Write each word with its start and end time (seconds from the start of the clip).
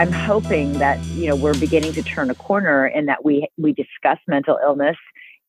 I'm 0.00 0.12
hoping 0.12 0.72
that 0.78 0.98
you 1.08 1.28
know 1.28 1.36
we're 1.36 1.52
beginning 1.60 1.92
to 1.92 2.02
turn 2.02 2.30
a 2.30 2.34
corner 2.34 2.86
in 2.86 3.04
that 3.04 3.22
we 3.22 3.46
we 3.58 3.74
discuss 3.74 4.16
mental 4.26 4.58
illness 4.64 4.96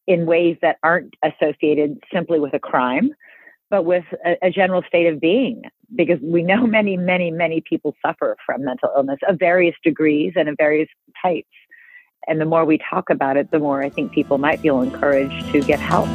in 0.07 0.25
ways 0.25 0.57
that 0.61 0.75
aren't 0.83 1.13
associated 1.23 2.03
simply 2.13 2.37
with 2.37 2.53
a 2.53 2.59
crime, 2.59 3.11
but 3.69 3.85
with 3.85 4.03
a, 4.25 4.47
a 4.47 4.51
general 4.51 4.83
state 4.85 5.07
of 5.07 5.21
being. 5.21 5.61
Because 5.95 6.19
we 6.21 6.43
know 6.43 6.67
many, 6.67 6.97
many, 6.97 7.31
many 7.31 7.61
people 7.61 7.95
suffer 8.05 8.35
from 8.45 8.65
mental 8.65 8.89
illness 8.93 9.19
of 9.25 9.39
various 9.39 9.75
degrees 9.85 10.33
and 10.35 10.49
of 10.49 10.55
various 10.57 10.89
types. 11.23 11.47
And 12.27 12.41
the 12.41 12.45
more 12.45 12.65
we 12.65 12.77
talk 12.77 13.09
about 13.09 13.37
it, 13.37 13.51
the 13.51 13.59
more 13.59 13.81
I 13.81 13.87
think 13.89 14.11
people 14.11 14.37
might 14.37 14.59
feel 14.59 14.81
encouraged 14.81 15.49
to 15.53 15.61
get 15.61 15.79
help. 15.79 16.09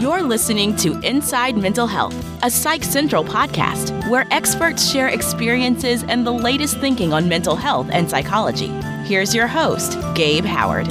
You're 0.00 0.22
listening 0.22 0.74
to 0.76 0.98
Inside 1.00 1.58
Mental 1.58 1.86
Health, 1.86 2.14
a 2.42 2.50
Psych 2.50 2.84
Central 2.84 3.22
podcast 3.22 4.08
where 4.08 4.26
experts 4.30 4.90
share 4.90 5.08
experiences 5.08 6.04
and 6.04 6.26
the 6.26 6.30
latest 6.30 6.78
thinking 6.78 7.12
on 7.12 7.28
mental 7.28 7.54
health 7.54 7.86
and 7.92 8.08
psychology. 8.08 8.68
Here's 9.04 9.34
your 9.34 9.46
host, 9.46 9.98
Gabe 10.14 10.46
Howard. 10.46 10.86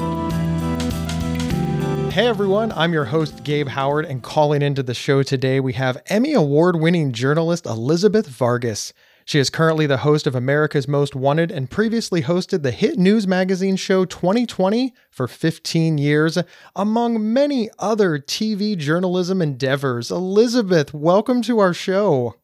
Hey 2.14 2.28
everyone, 2.28 2.72
I'm 2.74 2.94
your 2.94 3.06
host, 3.06 3.44
Gabe 3.44 3.70
Howard, 3.70 4.06
and 4.06 4.22
calling 4.22 4.62
into 4.62 4.84
the 4.84 4.94
show 4.94 5.24
today, 5.24 5.60
we 5.60 5.74
have 5.74 6.04
Emmy 6.06 6.34
Award 6.34 6.76
winning 6.76 7.12
journalist 7.12 7.66
Elizabeth 7.66 8.28
Vargas. 8.28 8.94
She 9.30 9.38
is 9.38 9.52
currently 9.52 9.86
the 9.86 9.98
host 9.98 10.26
of 10.26 10.34
America's 10.34 10.88
Most 10.88 11.14
Wanted 11.14 11.52
and 11.52 11.70
previously 11.70 12.24
hosted 12.24 12.64
the 12.64 12.72
hit 12.72 12.98
news 12.98 13.28
magazine 13.28 13.76
show 13.76 14.04
2020 14.04 14.92
for 15.12 15.28
15 15.28 16.00
years, 16.00 16.40
among 16.76 17.32
many 17.32 17.70
other 17.78 18.18
TV 18.18 18.76
journalism 18.76 19.40
endeavors. 19.40 20.10
Elizabeth, 20.10 20.96
welcome 20.96 21.44
to 21.44 21.60
our 21.60 21.76
show. 21.76 22.38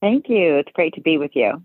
Thank 0.00 0.30
you. 0.30 0.56
It's 0.56 0.72
great 0.72 0.94
to 0.94 1.02
be 1.02 1.18
with 1.18 1.32
you. 1.34 1.62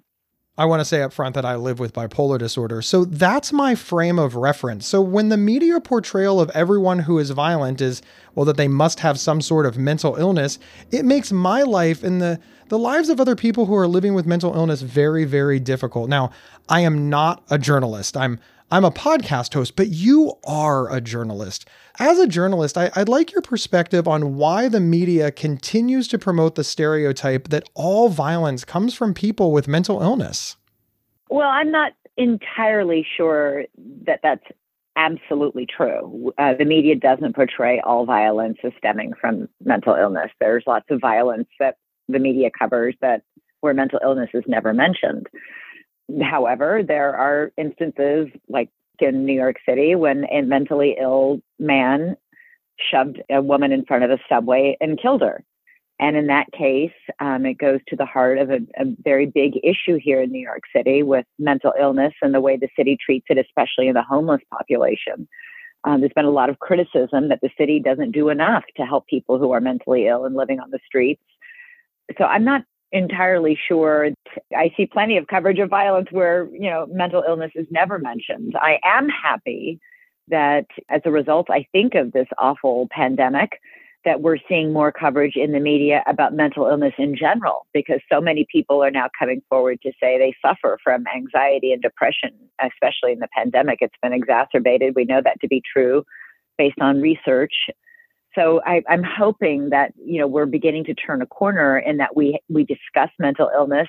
I 0.60 0.66
want 0.66 0.80
to 0.80 0.86
say 0.86 1.04
up 1.04 1.14
front 1.14 1.36
that 1.36 1.46
I 1.46 1.56
live 1.56 1.78
with 1.78 1.94
bipolar 1.94 2.40
disorder. 2.40 2.82
So 2.82 3.06
that's 3.06 3.54
my 3.54 3.76
frame 3.76 4.18
of 4.18 4.36
reference. 4.36 4.88
So 4.88 5.02
when 5.02 5.30
the 5.30 5.38
media 5.38 5.80
portrayal 5.80 6.42
of 6.42 6.50
everyone 6.50 7.00
who 7.00 7.20
is 7.20 7.30
violent 7.30 7.80
is, 7.80 8.02
well, 8.34 8.46
that 8.46 8.58
they 8.58 8.68
must 8.68 9.00
have 9.02 9.20
some 9.20 9.40
sort 9.40 9.68
of 9.68 9.78
mental 9.78 10.16
illness, 10.16 10.58
it 10.92 11.06
makes 11.06 11.32
my 11.32 11.62
life 11.62 12.04
and 12.04 12.20
the, 12.20 12.40
the 12.70 12.80
lives 12.80 13.10
of 13.10 13.22
other 13.22 13.36
people 13.36 13.68
who 13.68 13.76
are 13.76 13.88
living 13.88 14.16
with 14.16 14.26
mental 14.26 14.56
illness 14.56 14.82
very, 14.82 15.26
very 15.26 15.60
difficult. 15.60 16.10
Now, 16.10 16.32
I 16.68 16.82
am 16.82 17.08
not 17.08 17.44
a 17.52 17.60
journalist. 17.60 18.18
I'm 18.18 18.40
I'm 18.70 18.84
a 18.84 18.92
podcast 18.92 19.54
host, 19.54 19.78
but 19.78 19.88
you 19.88 20.34
are 20.44 20.94
a 20.94 21.00
journalist. 21.00 21.66
As 22.00 22.20
a 22.20 22.28
journalist, 22.28 22.78
I, 22.78 22.92
would 22.98 23.08
like 23.08 23.32
your 23.32 23.42
perspective 23.42 24.10
on 24.10 24.36
why 24.36 24.68
the 24.68 24.82
media 24.82 25.32
continues 25.32 26.10
to 26.10 26.20
promote 26.20 26.56
the 26.56 26.66
stereotype 26.66 27.48
that 27.48 27.70
all 27.76 28.10
violence 28.10 28.66
comes 28.66 28.94
from 28.94 29.14
people 29.14 29.54
with 29.54 29.70
mental 29.70 30.02
illness. 30.02 30.58
Well, 31.30 31.48
I'm 31.48 31.72
not 31.72 31.94
entirely 32.18 33.08
sure 33.16 33.64
that 34.06 34.20
that's 34.22 34.44
absolutely 34.98 35.66
true. 35.66 36.34
Uh, 36.38 36.54
the 36.56 36.66
media 36.66 36.96
doesn't 36.96 37.36
portray 37.36 37.80
all 37.86 38.06
violence 38.06 38.58
as 38.66 38.74
stemming 38.78 39.14
from 39.20 39.48
mental 39.64 39.96
illness. 39.96 40.30
There's 40.42 40.64
lots 40.68 40.88
of 40.90 41.00
violence 41.00 41.48
that 41.62 41.78
the 42.10 42.20
media 42.20 42.50
covers 42.58 42.96
that 43.00 43.22
where 43.62 43.74
mental 43.74 44.00
illness 44.04 44.30
is 44.34 44.44
never 44.46 44.74
mentioned. 44.74 45.28
However, 46.22 46.84
there 46.88 47.16
are 47.16 47.52
instances 47.58 48.28
like 48.48 48.70
in 49.00 49.26
New 49.26 49.34
York 49.34 49.58
City 49.68 49.96
when 49.96 50.26
a 50.32 50.42
mentally 50.42 50.96
ill 51.00 51.42
man 51.60 52.16
shoved 52.80 53.22
a 53.30 53.42
woman 53.42 53.72
in 53.72 53.86
front 53.86 54.04
of 54.04 54.12
a 54.12 54.20
subway 54.30 54.78
and 54.80 55.00
killed 55.00 55.22
her. 55.22 55.44
And 56.00 56.16
in 56.16 56.28
that 56.28 56.52
case, 56.52 56.92
um, 57.20 57.46
it 57.46 57.58
goes 57.58 57.80
to 57.88 57.96
the 57.96 58.06
heart 58.06 58.38
of 58.38 58.52
a, 58.52 58.60
a, 58.78 58.86
very 59.04 59.26
big 59.26 59.54
issue 59.64 59.98
here 60.00 60.22
in 60.22 60.32
New 60.32 60.42
York 60.42 60.62
City 60.76 61.02
with 61.02 61.26
mental 61.40 61.74
illness 61.80 62.14
and 62.22 62.36
the 62.36 62.42
way 62.42 62.56
the 62.56 62.70
city 62.78 62.98
treats 63.04 63.26
it, 63.30 63.40
especially 63.40 63.88
in 63.88 63.96
the 63.96 64.04
homeless 64.04 64.42
population. 64.52 65.28
Um, 65.86 66.02
there's 66.02 66.14
been 66.14 66.26
a 66.26 66.30
lot 66.30 66.50
of 66.50 66.60
criticism 66.60 67.30
that 67.30 67.40
the 67.42 67.50
city 67.58 67.80
doesn't 67.80 68.12
do 68.12 68.30
enough 68.30 68.64
to 68.76 68.84
help 68.84 69.08
people 69.08 69.40
who 69.40 69.52
are 69.54 69.62
mentally 69.62 70.08
ill 70.08 70.26
and 70.26 70.36
living 70.36 70.60
on 70.60 70.70
the 70.70 70.80
streets. 70.86 71.24
So 72.18 72.26
I'm 72.26 72.44
not 72.44 72.64
entirely 72.92 73.58
sure. 73.68 74.10
I 74.56 74.72
see 74.78 74.86
plenty 74.86 75.18
of 75.18 75.28
coverage 75.28 75.60
of 75.60 75.70
violence 75.70 76.08
where, 76.12 76.48
you 76.54 76.70
know, 76.70 76.88
mental 76.90 77.24
illness 77.28 77.52
is 77.56 77.68
never 77.70 78.00
mentioned. 78.00 78.56
I 78.56 78.80
am 78.84 79.10
happy 79.10 79.80
that 80.30 80.66
as 80.90 81.02
a 81.06 81.12
result, 81.12 81.50
I 81.50 81.66
think 81.72 81.96
of 81.96 82.12
this 82.12 82.28
awful 82.38 82.88
pandemic, 82.92 83.60
that 84.06 84.22
we're 84.22 84.38
seeing 84.48 84.72
more 84.72 84.92
coverage 84.92 85.36
in 85.36 85.52
the 85.52 85.60
media 85.60 86.02
about 86.08 86.34
mental 86.34 86.66
illness 86.66 86.94
in 86.98 87.14
general, 87.16 87.66
because 87.74 88.00
so 88.10 88.22
many 88.22 88.46
people 88.50 88.82
are 88.82 88.92
now 88.92 89.10
coming 89.20 89.42
forward 89.50 89.82
to 89.82 89.92
say 90.02 90.18
they 90.18 90.34
suffer 90.42 90.78
from 90.82 91.04
anxiety 91.14 91.74
and 91.74 91.82
depression, 91.82 92.32
especially 92.62 93.12
in 93.12 93.20
the 93.20 93.28
pandemic. 93.36 93.80
It's 93.82 93.96
been 94.02 94.14
exacerbated. 94.14 94.96
We 94.96 95.04
know 95.04 95.20
that 95.24 95.42
to 95.42 95.48
be 95.48 95.62
true 95.74 96.06
based 96.58 96.80
on 96.80 97.02
research 97.02 97.54
so 98.38 98.62
I, 98.66 98.84
am 98.88 99.04
hoping 99.04 99.70
that 99.72 99.94
you 100.04 100.20
know 100.20 100.28
we're 100.28 100.46
beginning 100.46 100.84
to 100.86 100.94
turn 100.94 101.22
a 101.22 101.26
corner 101.26 101.78
in 101.78 101.98
that 101.98 102.16
we 102.16 102.40
we 102.50 102.64
discuss 102.64 103.10
mental 103.20 103.50
illness 103.54 103.88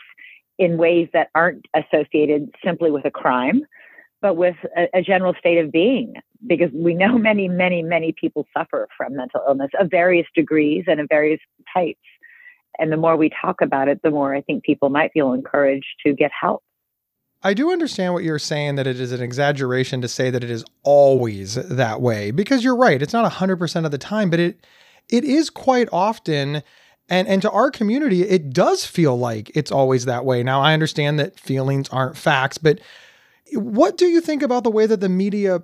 in 0.58 0.76
ways 0.76 1.08
that 1.12 1.28
aren't 1.34 1.66
associated 1.74 2.50
simply 2.64 2.90
with 2.90 3.04
a 3.04 3.10
crime, 3.10 3.62
but 4.20 4.36
with 4.36 4.56
a, 4.76 4.88
a 4.98 5.02
general 5.02 5.34
state 5.38 5.58
of 5.58 5.70
being. 5.70 6.14
Because 6.46 6.70
we 6.72 6.94
know 6.94 7.18
many, 7.18 7.48
many, 7.48 7.82
many 7.82 8.12
people 8.12 8.46
suffer 8.56 8.88
from 8.96 9.16
mental 9.16 9.42
illness 9.46 9.70
of 9.78 9.90
various 9.90 10.26
degrees 10.34 10.84
and 10.86 11.00
of 11.00 11.06
various 11.08 11.40
types. 11.72 12.00
And 12.78 12.92
the 12.92 12.96
more 12.96 13.16
we 13.16 13.30
talk 13.40 13.60
about 13.60 13.88
it, 13.88 14.00
the 14.02 14.10
more 14.10 14.34
I 14.34 14.40
think 14.40 14.64
people 14.64 14.88
might 14.88 15.12
feel 15.12 15.32
encouraged 15.32 15.86
to 16.06 16.12
get 16.12 16.30
help. 16.38 16.62
I 17.42 17.54
do 17.54 17.70
understand 17.70 18.14
what 18.14 18.24
you're 18.24 18.38
saying 18.38 18.74
that 18.76 18.86
it 18.86 18.98
is 18.98 19.12
an 19.12 19.22
exaggeration 19.22 20.00
to 20.00 20.08
say 20.08 20.30
that 20.30 20.42
it 20.42 20.50
is 20.50 20.64
always 20.82 21.54
that 21.54 22.00
way 22.00 22.30
because 22.30 22.64
you're 22.64 22.76
right. 22.76 23.00
It's 23.00 23.12
not 23.12 23.30
100% 23.30 23.84
of 23.84 23.90
the 23.90 23.98
time, 23.98 24.30
but 24.30 24.40
it 24.40 24.64
it 25.08 25.24
is 25.24 25.48
quite 25.48 25.88
often 25.92 26.62
and 27.08 27.28
and 27.28 27.40
to 27.40 27.50
our 27.50 27.70
community 27.70 28.22
it 28.22 28.52
does 28.52 28.84
feel 28.84 29.16
like 29.16 29.50
it's 29.54 29.70
always 29.70 30.04
that 30.04 30.24
way. 30.24 30.42
Now 30.42 30.60
I 30.60 30.74
understand 30.74 31.18
that 31.18 31.38
feelings 31.38 31.88
aren't 31.90 32.16
facts, 32.16 32.58
but 32.58 32.80
what 33.52 33.96
do 33.96 34.06
you 34.06 34.20
think 34.20 34.42
about 34.42 34.64
the 34.64 34.70
way 34.70 34.86
that 34.86 35.00
the 35.00 35.08
media 35.08 35.62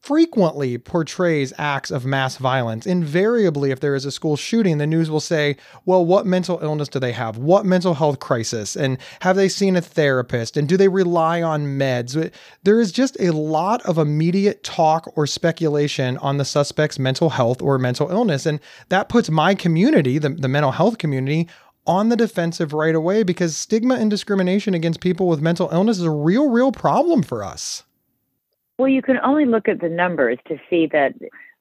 frequently 0.00 0.78
portrays 0.78 1.52
acts 1.58 1.90
of 1.90 2.06
mass 2.06 2.36
violence. 2.38 2.86
Invariably, 2.86 3.70
if 3.70 3.80
there 3.80 3.94
is 3.94 4.06
a 4.06 4.10
school 4.10 4.36
shooting, 4.36 4.78
the 4.78 4.86
news 4.86 5.10
will 5.10 5.20
say, 5.20 5.56
well, 5.84 6.04
what 6.04 6.26
mental 6.26 6.58
illness 6.62 6.88
do 6.88 6.98
they 6.98 7.12
have? 7.12 7.36
What 7.36 7.66
mental 7.66 7.94
health 7.94 8.18
crisis? 8.18 8.76
And 8.76 8.98
have 9.20 9.36
they 9.36 9.48
seen 9.48 9.76
a 9.76 9.82
therapist? 9.82 10.56
And 10.56 10.68
do 10.68 10.76
they 10.76 10.88
rely 10.88 11.42
on 11.42 11.78
meds? 11.78 12.32
There 12.62 12.80
is 12.80 12.92
just 12.92 13.16
a 13.20 13.30
lot 13.30 13.82
of 13.82 13.98
immediate 13.98 14.64
talk 14.64 15.12
or 15.16 15.26
speculation 15.26 16.16
on 16.18 16.38
the 16.38 16.44
suspect's 16.46 16.98
mental 16.98 17.30
health 17.30 17.60
or 17.60 17.78
mental 17.78 18.10
illness. 18.10 18.46
And 18.46 18.58
that 18.88 19.10
puts 19.10 19.30
my 19.30 19.54
community, 19.54 20.18
the, 20.18 20.30
the 20.30 20.48
mental 20.48 20.72
health 20.72 20.96
community, 20.96 21.48
on 21.86 22.08
the 22.08 22.16
defensive 22.16 22.72
right 22.72 22.94
away 22.94 23.22
because 23.22 23.56
stigma 23.56 23.96
and 23.96 24.10
discrimination 24.10 24.74
against 24.74 25.00
people 25.00 25.28
with 25.28 25.40
mental 25.40 25.68
illness 25.72 25.98
is 25.98 26.04
a 26.04 26.10
real, 26.10 26.48
real 26.48 26.72
problem 26.72 27.22
for 27.22 27.42
us. 27.42 27.84
Well, 28.80 28.88
you 28.88 29.02
can 29.02 29.18
only 29.22 29.44
look 29.44 29.68
at 29.68 29.82
the 29.82 29.90
numbers 29.90 30.38
to 30.48 30.56
see 30.70 30.86
that 30.86 31.12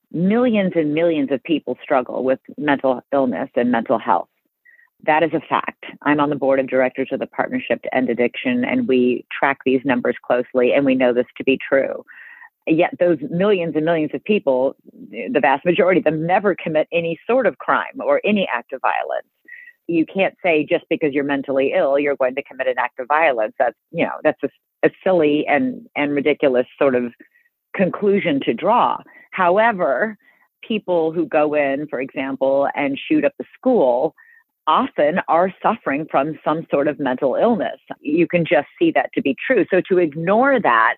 millions 0.10 0.72
and 0.78 0.94
millions 0.94 1.34
of 1.34 1.44
people 1.44 1.78
struggle 1.84 2.24
with 2.24 2.40
mental 2.58 3.02
illness 3.12 3.50
and 3.58 3.70
mental 3.70 4.00
health. 4.00 4.30
That 5.04 5.22
is 5.22 5.32
a 5.34 5.42
fact. 5.42 5.84
I'm 6.04 6.22
on 6.22 6.30
the 6.30 6.38
board 6.38 6.62
of 6.62 6.70
directors 6.70 7.10
of 7.12 7.20
the 7.20 7.28
Partnership 7.28 7.82
to 7.82 7.94
End 7.94 8.10
Addiction, 8.10 8.64
and 8.64 8.88
we 8.88 9.26
track 9.38 9.58
these 9.66 9.82
numbers 9.84 10.16
closely, 10.26 10.72
and 10.72 10.86
we 10.86 10.96
know 10.96 11.12
this 11.14 11.26
to 11.36 11.44
be 11.44 11.58
true. 11.58 12.06
Yet, 12.66 12.92
those 13.02 13.18
millions 13.30 13.76
and 13.76 13.84
millions 13.84 14.12
of 14.14 14.24
people, 14.24 14.78
the 15.02 15.42
vast 15.42 15.66
majority 15.66 16.00
of 16.00 16.06
them, 16.06 16.26
never 16.26 16.56
commit 16.56 16.88
any 16.94 17.20
sort 17.28 17.48
of 17.48 17.58
crime 17.58 18.00
or 18.00 18.22
any 18.24 18.48
act 18.54 18.72
of 18.72 18.80
violence. 18.80 19.28
You 19.88 20.06
can't 20.06 20.36
say 20.42 20.66
just 20.66 20.86
because 20.90 21.12
you're 21.12 21.26
mentally 21.26 21.74
ill, 21.76 22.00
you're 22.00 22.16
going 22.16 22.36
to 22.36 22.44
commit 22.44 22.68
an 22.68 22.76
act 22.78 22.98
of 22.98 23.10
violence. 23.10 23.56
That's, 23.60 23.76
you 23.92 24.06
know, 24.06 24.22
that's 24.24 24.42
a 24.42 24.50
a 24.84 24.90
silly 25.04 25.46
and, 25.48 25.88
and 25.96 26.14
ridiculous 26.14 26.68
sort 26.78 26.96
of 26.96 27.14
conclusion 27.76 28.40
to 28.46 28.54
draw. 28.54 28.98
However, 29.32 30.18
people 30.68 31.12
who 31.12 31.26
go 31.26 31.54
in, 31.54 31.88
for 31.88 32.02
example, 32.02 32.68
and 32.76 33.00
shoot 33.00 33.26
up 33.26 33.34
the 33.38 33.46
school 33.58 34.16
often 34.68 35.20
are 35.28 35.54
suffering 35.64 36.06
from 36.10 36.38
some 36.44 36.66
sort 36.70 36.88
of 36.88 37.00
mental 37.00 37.36
illness. 37.36 37.80
You 38.02 38.28
can 38.28 38.46
just 38.46 38.68
see 38.78 38.92
that 38.92 39.12
to 39.14 39.22
be 39.22 39.36
true. 39.46 39.66
So 39.72 39.82
to 39.90 39.98
ignore 39.98 40.60
that 40.62 40.98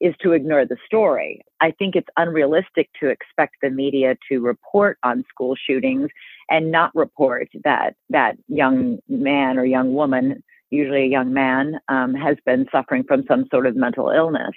is 0.00 0.14
to 0.20 0.32
ignore 0.32 0.66
the 0.66 0.76
story. 0.84 1.42
I 1.60 1.70
think 1.70 1.94
it's 1.94 2.08
unrealistic 2.16 2.90
to 2.98 3.08
expect 3.08 3.56
the 3.62 3.70
media 3.70 4.16
to 4.28 4.40
report 4.40 4.98
on 5.04 5.24
school 5.28 5.54
shootings 5.54 6.08
and 6.50 6.72
not 6.72 6.92
report 6.96 7.48
that 7.62 7.94
that 8.10 8.36
young 8.48 8.98
man 9.08 9.58
or 9.58 9.64
young 9.64 9.94
woman 9.94 10.42
usually 10.72 11.02
a 11.02 11.06
young 11.06 11.32
man, 11.32 11.78
um, 11.88 12.14
has 12.14 12.36
been 12.44 12.66
suffering 12.72 13.04
from 13.04 13.24
some 13.28 13.46
sort 13.50 13.66
of 13.66 13.76
mental 13.76 14.10
illness. 14.10 14.54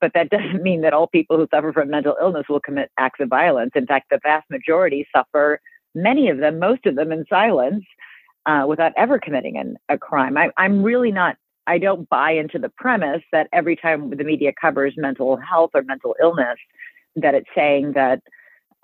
But 0.00 0.12
that 0.14 0.30
doesn't 0.30 0.62
mean 0.62 0.82
that 0.82 0.92
all 0.92 1.06
people 1.06 1.36
who 1.36 1.48
suffer 1.52 1.72
from 1.72 1.90
mental 1.90 2.16
illness 2.20 2.46
will 2.48 2.60
commit 2.60 2.90
acts 2.98 3.20
of 3.20 3.28
violence. 3.28 3.72
In 3.74 3.86
fact, 3.86 4.06
the 4.10 4.20
vast 4.22 4.48
majority 4.50 5.06
suffer, 5.14 5.60
many 5.94 6.28
of 6.28 6.38
them, 6.38 6.58
most 6.58 6.86
of 6.86 6.96
them 6.96 7.12
in 7.12 7.24
silence, 7.28 7.84
uh, 8.46 8.64
without 8.68 8.92
ever 8.96 9.18
committing 9.18 9.56
an, 9.56 9.76
a 9.88 9.98
crime. 9.98 10.36
I, 10.36 10.50
I'm 10.56 10.82
really 10.82 11.12
not 11.12 11.36
I 11.66 11.78
don't 11.78 12.08
buy 12.08 12.30
into 12.32 12.58
the 12.58 12.68
premise 12.68 13.22
that 13.32 13.48
every 13.52 13.76
time 13.76 14.10
the 14.10 14.24
media 14.24 14.52
covers 14.58 14.94
mental 14.96 15.36
health 15.36 15.70
or 15.74 15.82
mental 15.82 16.14
illness, 16.20 16.58
that 17.16 17.34
it's 17.34 17.48
saying 17.54 17.92
that 17.94 18.22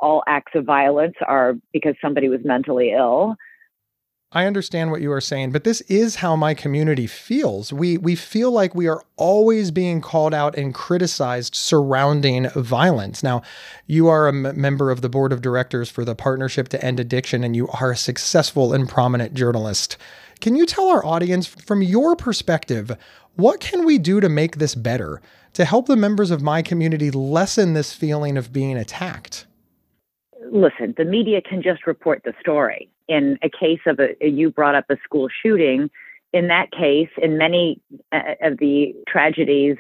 all 0.01 0.25
acts 0.27 0.53
of 0.55 0.65
violence 0.65 1.15
are 1.27 1.55
because 1.73 1.95
somebody 2.03 2.29
was 2.29 2.41
mentally 2.45 2.91
ill. 2.93 3.37
I 4.35 4.47
understand 4.47 4.91
what 4.91 5.03
you 5.03 5.13
are 5.13 5.21
saying, 5.21 5.53
but 5.53 5.65
this 5.65 5.83
is 5.83 6.17
how 6.17 6.37
my 6.37 6.55
community 6.55 7.07
feels. 7.07 7.71
We 7.71 7.99
we 7.99 8.15
feel 8.15 8.51
like 8.51 8.75
we 8.75 8.89
are 8.89 9.05
always 9.17 9.71
being 9.71 10.01
called 10.01 10.33
out 10.33 10.57
and 10.57 10.75
criticized 10.75 11.55
surrounding 11.55 12.49
violence. 12.51 13.23
Now, 13.23 13.43
you 13.87 14.09
are 14.09 14.27
a 14.27 14.33
m- 14.33 14.59
member 14.59 14.91
of 14.91 15.03
the 15.03 15.11
board 15.11 15.35
of 15.35 15.43
directors 15.43 15.91
for 15.91 16.03
the 16.05 16.15
Partnership 16.15 16.69
to 16.71 16.83
End 16.83 16.99
Addiction 16.99 17.45
and 17.45 17.55
you 17.55 17.69
are 17.69 17.91
a 17.91 17.97
successful 17.97 18.73
and 18.73 18.89
prominent 18.89 19.35
journalist. 19.35 19.99
Can 20.41 20.57
you 20.57 20.65
tell 20.65 20.89
our 20.89 21.05
audience 21.05 21.47
from 21.47 21.83
your 21.83 22.17
perspective, 22.17 22.97
what 23.37 23.61
can 23.61 23.85
we 23.85 23.99
do 23.99 24.19
to 24.19 24.31
make 24.31 24.57
this 24.57 24.75
better? 24.75 25.21
To 25.53 25.67
help 25.67 25.87
the 25.87 25.97
members 25.97 26.31
of 26.31 26.41
my 26.41 26.63
community 26.63 27.11
lessen 27.11 27.75
this 27.75 27.93
feeling 27.93 28.39
of 28.39 28.53
being 28.53 28.79
attacked? 28.79 29.47
Listen, 30.53 30.95
the 30.97 31.05
media 31.05 31.41
can 31.41 31.63
just 31.63 31.87
report 31.87 32.23
the 32.25 32.35
story. 32.41 32.89
In 33.09 33.39
a 33.43 33.49
case 33.49 33.81
of 33.87 33.99
a, 33.99 34.29
you 34.29 34.51
brought 34.51 34.75
up 34.75 34.85
a 34.91 34.97
school 35.03 35.29
shooting. 35.43 35.91
In 36.33 36.49
that 36.49 36.71
case, 36.71 37.09
in 37.21 37.37
many 37.37 37.81
uh, 38.13 38.35
of 38.43 38.59
the 38.59 38.95
tragedies 39.09 39.77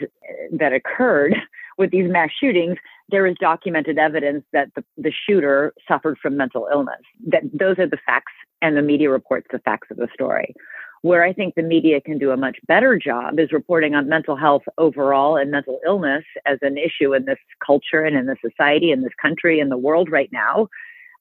that 0.50 0.72
occurred 0.72 1.34
with 1.78 1.90
these 1.90 2.10
mass 2.10 2.30
shootings, 2.38 2.76
there 3.10 3.26
is 3.26 3.36
documented 3.40 3.98
evidence 3.98 4.44
that 4.52 4.68
the, 4.74 4.84
the 4.96 5.12
shooter 5.26 5.74
suffered 5.86 6.18
from 6.18 6.36
mental 6.36 6.68
illness. 6.72 7.00
That 7.26 7.42
those 7.52 7.78
are 7.78 7.88
the 7.88 7.98
facts, 8.04 8.32
and 8.62 8.76
the 8.76 8.82
media 8.82 9.10
reports 9.10 9.46
the 9.52 9.58
facts 9.58 9.88
of 9.90 9.98
the 9.98 10.08
story. 10.14 10.54
Where 11.02 11.24
I 11.24 11.32
think 11.32 11.54
the 11.54 11.62
media 11.62 12.00
can 12.00 12.18
do 12.18 12.30
a 12.30 12.36
much 12.36 12.58
better 12.66 12.96
job 12.96 13.38
is 13.38 13.52
reporting 13.52 13.94
on 13.94 14.08
mental 14.08 14.36
health 14.36 14.62
overall 14.78 15.36
and 15.36 15.50
mental 15.50 15.80
illness 15.84 16.24
as 16.46 16.58
an 16.62 16.78
issue 16.78 17.12
in 17.12 17.24
this 17.24 17.38
culture 17.64 18.02
and 18.02 18.16
in 18.16 18.26
the 18.26 18.36
society, 18.40 18.92
in 18.92 19.02
this 19.02 19.12
country, 19.20 19.58
in 19.58 19.68
the 19.68 19.76
world 19.76 20.10
right 20.10 20.30
now, 20.32 20.68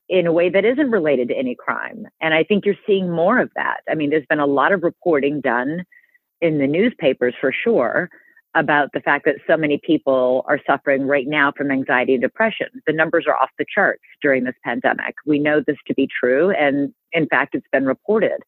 in 0.07 0.28
a 0.28 0.31
way 0.31 0.50
that 0.50 0.66
isn't 0.66 0.92
related 0.92 1.30
to 1.30 1.36
any 1.36 1.56
crime. 1.56 2.06
And 2.22 2.33
I 2.33 2.44
think 2.44 2.66
you're 2.66 2.75
seeing 2.86 3.10
more 3.10 3.39
of 3.39 3.50
that. 3.56 3.80
I 3.89 3.95
mean, 3.95 4.12
there's 4.12 4.25
been 4.30 4.39
a 4.39 4.45
lot 4.45 4.72
of 4.72 4.83
reporting 4.83 5.42
done 5.42 5.83
in 6.42 6.60
the 6.60 6.68
newspapers 6.68 7.33
for 7.39 7.51
sure 7.51 8.10
about 8.54 8.89
the 8.94 9.00
fact 9.00 9.25
that 9.25 9.38
so 9.48 9.56
many 9.56 9.80
people 9.83 10.44
are 10.48 10.60
suffering 10.68 11.07
right 11.07 11.28
now 11.28 11.54
from 11.56 11.72
anxiety 11.72 12.13
and 12.13 12.22
depression. 12.22 12.68
The 12.86 12.94
numbers 12.94 13.25
are 13.28 13.36
off 13.36 13.50
the 13.57 13.66
charts 13.74 14.04
during 14.22 14.44
this 14.44 14.56
pandemic. 14.63 15.16
We 15.25 15.39
know 15.39 15.62
this 15.66 15.78
to 15.88 15.94
be 15.94 16.07
true. 16.19 16.51
And 16.51 16.94
in 17.13 17.28
fact, 17.28 17.56
it's 17.56 17.68
been 17.72 17.86
reported. 17.86 18.44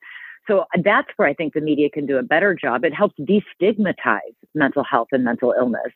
So 0.47 0.59
uh, 0.59 0.65
that's 0.83 1.09
where 1.15 1.27
I 1.27 1.33
think 1.33 1.53
the 1.53 1.61
media 1.61 1.89
can 1.89 2.05
do 2.05 2.17
a 2.17 2.23
better 2.23 2.53
job. 2.53 2.83
It 2.83 2.93
helps 2.93 3.15
destigmatize 3.19 4.35
mental 4.53 4.83
health 4.83 5.09
and 5.11 5.23
mental 5.23 5.53
illness. 5.57 5.91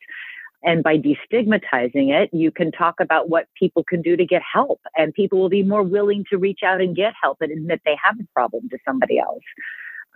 And 0.64 0.84
by 0.84 0.98
destigmatizing 0.98 2.10
it, 2.10 2.30
you 2.34 2.52
can 2.52 2.72
talk 2.72 2.96
about 3.00 3.30
what 3.30 3.48
people 3.58 3.84
can 3.84 4.02
do 4.02 4.18
to 4.18 4.26
get 4.26 4.42
help. 4.42 4.82
And 4.96 5.14
people 5.14 5.40
will 5.40 5.50
be 5.50 5.64
more 5.64 5.84
willing 5.84 6.26
to 6.30 6.38
reach 6.38 6.62
out 6.66 6.82
and 6.82 6.96
get 6.96 7.14
help 7.22 7.38
and 7.42 7.52
admit 7.52 7.82
they 7.86 7.98
have 8.04 8.16
a 8.20 8.28
problem 8.34 8.68
to 8.70 8.78
somebody 8.86 9.20
else. 9.20 9.44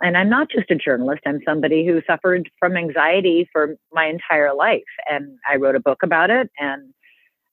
And 0.00 0.16
I'm 0.16 0.28
not 0.28 0.50
just 0.50 0.70
a 0.70 0.74
journalist, 0.74 1.22
I'm 1.26 1.40
somebody 1.46 1.86
who 1.86 2.02
suffered 2.06 2.50
from 2.58 2.76
anxiety 2.76 3.48
for 3.52 3.76
my 3.92 4.06
entire 4.06 4.52
life. 4.52 4.82
And 5.08 5.38
I 5.48 5.56
wrote 5.56 5.76
a 5.76 5.80
book 5.80 6.02
about 6.02 6.28
it 6.28 6.50
and 6.58 6.92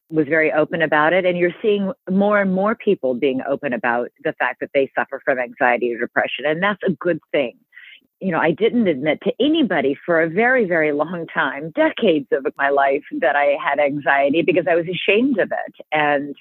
was 0.09 0.27
very 0.27 0.51
open 0.51 0.81
about 0.81 1.13
it. 1.13 1.25
And 1.25 1.38
you're 1.38 1.56
seeing 1.61 1.91
more 2.09 2.41
and 2.41 2.53
more 2.53 2.75
people 2.75 3.13
being 3.13 3.41
open 3.47 3.73
about 3.73 4.09
the 4.23 4.33
fact 4.33 4.59
that 4.59 4.71
they 4.73 4.91
suffer 4.95 5.21
from 5.23 5.39
anxiety 5.39 5.94
or 5.94 6.00
depression. 6.00 6.45
And 6.45 6.61
that's 6.61 6.81
a 6.85 6.91
good 6.91 7.19
thing. 7.31 7.57
You 8.19 8.31
know, 8.31 8.39
I 8.39 8.51
didn't 8.51 8.88
admit 8.88 9.19
to 9.23 9.31
anybody 9.39 9.97
for 10.06 10.21
a 10.21 10.29
very, 10.29 10.65
very 10.65 10.91
long 10.91 11.25
time, 11.33 11.71
decades 11.71 12.27
of 12.31 12.45
my 12.57 12.69
life, 12.69 13.03
that 13.21 13.35
I 13.35 13.56
had 13.63 13.79
anxiety 13.79 14.41
because 14.41 14.65
I 14.69 14.75
was 14.75 14.85
ashamed 14.88 15.39
of 15.39 15.51
it. 15.51 15.85
And 15.91 16.35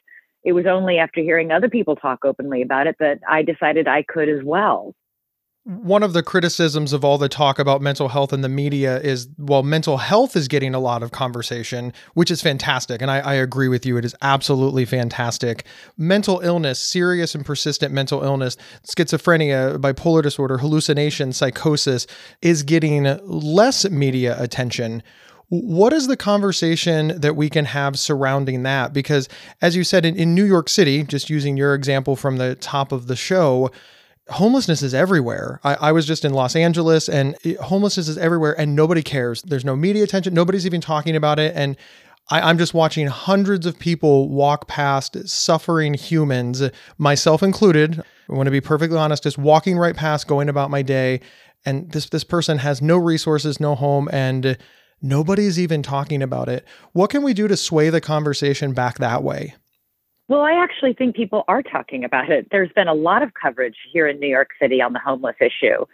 it 0.44 0.52
was 0.52 0.66
only 0.66 0.98
after 0.98 1.20
hearing 1.20 1.52
other 1.52 1.68
people 1.68 1.94
talk 1.94 2.24
openly 2.24 2.62
about 2.62 2.86
it 2.86 2.96
that 2.98 3.20
I 3.28 3.42
decided 3.42 3.86
I 3.86 4.02
could 4.02 4.28
as 4.28 4.42
well 4.42 4.94
one 5.68 6.02
of 6.02 6.14
the 6.14 6.22
criticisms 6.22 6.94
of 6.94 7.04
all 7.04 7.18
the 7.18 7.28
talk 7.28 7.58
about 7.58 7.82
mental 7.82 8.08
health 8.08 8.32
in 8.32 8.40
the 8.40 8.48
media 8.48 9.00
is 9.00 9.28
well, 9.36 9.62
mental 9.62 9.98
health 9.98 10.34
is 10.34 10.48
getting 10.48 10.74
a 10.74 10.78
lot 10.78 11.02
of 11.02 11.10
conversation, 11.10 11.92
which 12.14 12.30
is 12.30 12.40
fantastic. 12.40 13.02
And 13.02 13.10
I, 13.10 13.18
I, 13.18 13.34
agree 13.34 13.68
with 13.68 13.84
you. 13.84 13.98
It 13.98 14.04
is 14.06 14.16
absolutely 14.22 14.86
fantastic. 14.86 15.66
Mental 15.98 16.40
illness, 16.40 16.78
serious 16.78 17.34
and 17.34 17.44
persistent 17.44 17.92
mental 17.92 18.24
illness, 18.24 18.56
schizophrenia, 18.82 19.76
bipolar 19.76 20.22
disorder, 20.22 20.56
hallucination, 20.56 21.34
psychosis 21.34 22.06
is 22.40 22.62
getting 22.62 23.04
less 23.24 23.88
media 23.90 24.42
attention. 24.42 25.02
What 25.50 25.92
is 25.92 26.06
the 26.06 26.16
conversation 26.16 27.20
that 27.20 27.36
we 27.36 27.50
can 27.50 27.66
have 27.66 27.98
surrounding 27.98 28.62
that? 28.62 28.94
Because, 28.94 29.28
as 29.60 29.76
you 29.76 29.84
said, 29.84 30.06
in, 30.06 30.16
in 30.16 30.34
New 30.34 30.44
York 30.44 30.70
City, 30.70 31.02
just 31.02 31.28
using 31.28 31.58
your 31.58 31.74
example 31.74 32.16
from 32.16 32.38
the 32.38 32.54
top 32.54 32.90
of 32.90 33.06
the 33.06 33.16
show, 33.16 33.70
homelessness 34.30 34.82
is 34.82 34.94
everywhere. 34.94 35.60
I, 35.64 35.74
I, 35.74 35.92
was 35.92 36.06
just 36.06 36.24
in 36.24 36.32
Los 36.32 36.54
Angeles 36.54 37.08
and 37.08 37.36
homelessness 37.60 38.08
is 38.08 38.18
everywhere 38.18 38.58
and 38.58 38.76
nobody 38.76 39.02
cares. 39.02 39.42
There's 39.42 39.64
no 39.64 39.76
media 39.76 40.04
attention. 40.04 40.34
Nobody's 40.34 40.66
even 40.66 40.80
talking 40.80 41.16
about 41.16 41.38
it. 41.38 41.54
And 41.56 41.76
I, 42.30 42.50
am 42.50 42.58
just 42.58 42.74
watching 42.74 43.06
hundreds 43.06 43.64
of 43.64 43.78
people 43.78 44.28
walk 44.28 44.68
past 44.68 45.28
suffering 45.28 45.94
humans, 45.94 46.62
myself 46.98 47.42
included. 47.42 48.02
I 48.28 48.34
want 48.34 48.46
to 48.46 48.50
be 48.50 48.60
perfectly 48.60 48.98
honest, 48.98 49.22
just 49.22 49.38
walking 49.38 49.78
right 49.78 49.96
past, 49.96 50.28
going 50.28 50.48
about 50.48 50.70
my 50.70 50.82
day. 50.82 51.20
And 51.64 51.90
this, 51.92 52.08
this 52.08 52.24
person 52.24 52.58
has 52.58 52.82
no 52.82 52.96
resources, 52.98 53.60
no 53.60 53.74
home, 53.74 54.08
and 54.12 54.58
nobody's 55.00 55.58
even 55.58 55.82
talking 55.82 56.22
about 56.22 56.48
it. 56.48 56.66
What 56.92 57.10
can 57.10 57.22
we 57.22 57.34
do 57.34 57.48
to 57.48 57.56
sway 57.56 57.88
the 57.90 58.00
conversation 58.00 58.72
back 58.74 58.98
that 58.98 59.22
way? 59.22 59.54
Well, 60.28 60.42
I 60.42 60.62
actually 60.62 60.92
think 60.92 61.16
people 61.16 61.44
are 61.48 61.62
talking 61.62 62.04
about 62.04 62.30
it. 62.30 62.48
There's 62.50 62.70
been 62.72 62.86
a 62.86 62.94
lot 62.94 63.22
of 63.22 63.32
coverage 63.32 63.76
here 63.90 64.06
in 64.06 64.20
New 64.20 64.28
York 64.28 64.50
City 64.60 64.82
on 64.82 64.92
the 64.92 64.98
homeless 64.98 65.36
issue. 65.40 65.86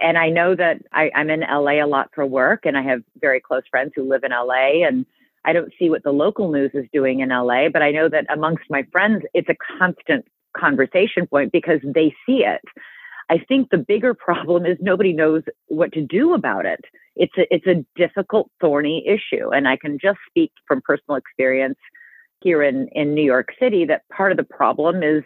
And 0.00 0.18
I 0.18 0.30
know 0.30 0.56
that 0.56 0.78
I, 0.92 1.10
I'm 1.14 1.30
in 1.30 1.40
LA 1.40 1.84
a 1.84 1.86
lot 1.86 2.10
for 2.12 2.26
work, 2.26 2.66
and 2.66 2.76
I 2.76 2.82
have 2.82 3.02
very 3.20 3.40
close 3.40 3.62
friends 3.70 3.92
who 3.94 4.02
live 4.02 4.24
in 4.24 4.32
LA. 4.32 4.84
And 4.84 5.06
I 5.44 5.52
don't 5.52 5.72
see 5.78 5.90
what 5.90 6.02
the 6.02 6.10
local 6.10 6.50
news 6.50 6.72
is 6.74 6.86
doing 6.92 7.20
in 7.20 7.28
LA, 7.28 7.68
but 7.72 7.80
I 7.80 7.92
know 7.92 8.08
that 8.08 8.26
amongst 8.28 8.64
my 8.68 8.84
friends, 8.90 9.22
it's 9.32 9.48
a 9.48 9.56
constant 9.78 10.26
conversation 10.56 11.28
point 11.28 11.52
because 11.52 11.78
they 11.84 12.12
see 12.26 12.44
it. 12.44 12.62
I 13.30 13.38
think 13.38 13.70
the 13.70 13.78
bigger 13.78 14.12
problem 14.12 14.66
is 14.66 14.76
nobody 14.80 15.12
knows 15.12 15.42
what 15.68 15.92
to 15.92 16.00
do 16.00 16.34
about 16.34 16.66
it. 16.66 16.80
It's 17.14 17.36
a, 17.38 17.54
it's 17.54 17.66
a 17.66 17.84
difficult, 17.94 18.50
thorny 18.60 19.06
issue. 19.06 19.50
And 19.50 19.68
I 19.68 19.76
can 19.76 19.98
just 20.00 20.18
speak 20.28 20.50
from 20.66 20.80
personal 20.80 21.16
experience 21.16 21.78
here 22.40 22.62
in, 22.62 22.88
in 22.92 23.14
New 23.14 23.24
York 23.24 23.48
City 23.60 23.84
that 23.86 24.08
part 24.08 24.32
of 24.32 24.36
the 24.36 24.44
problem 24.44 25.02
is 25.02 25.22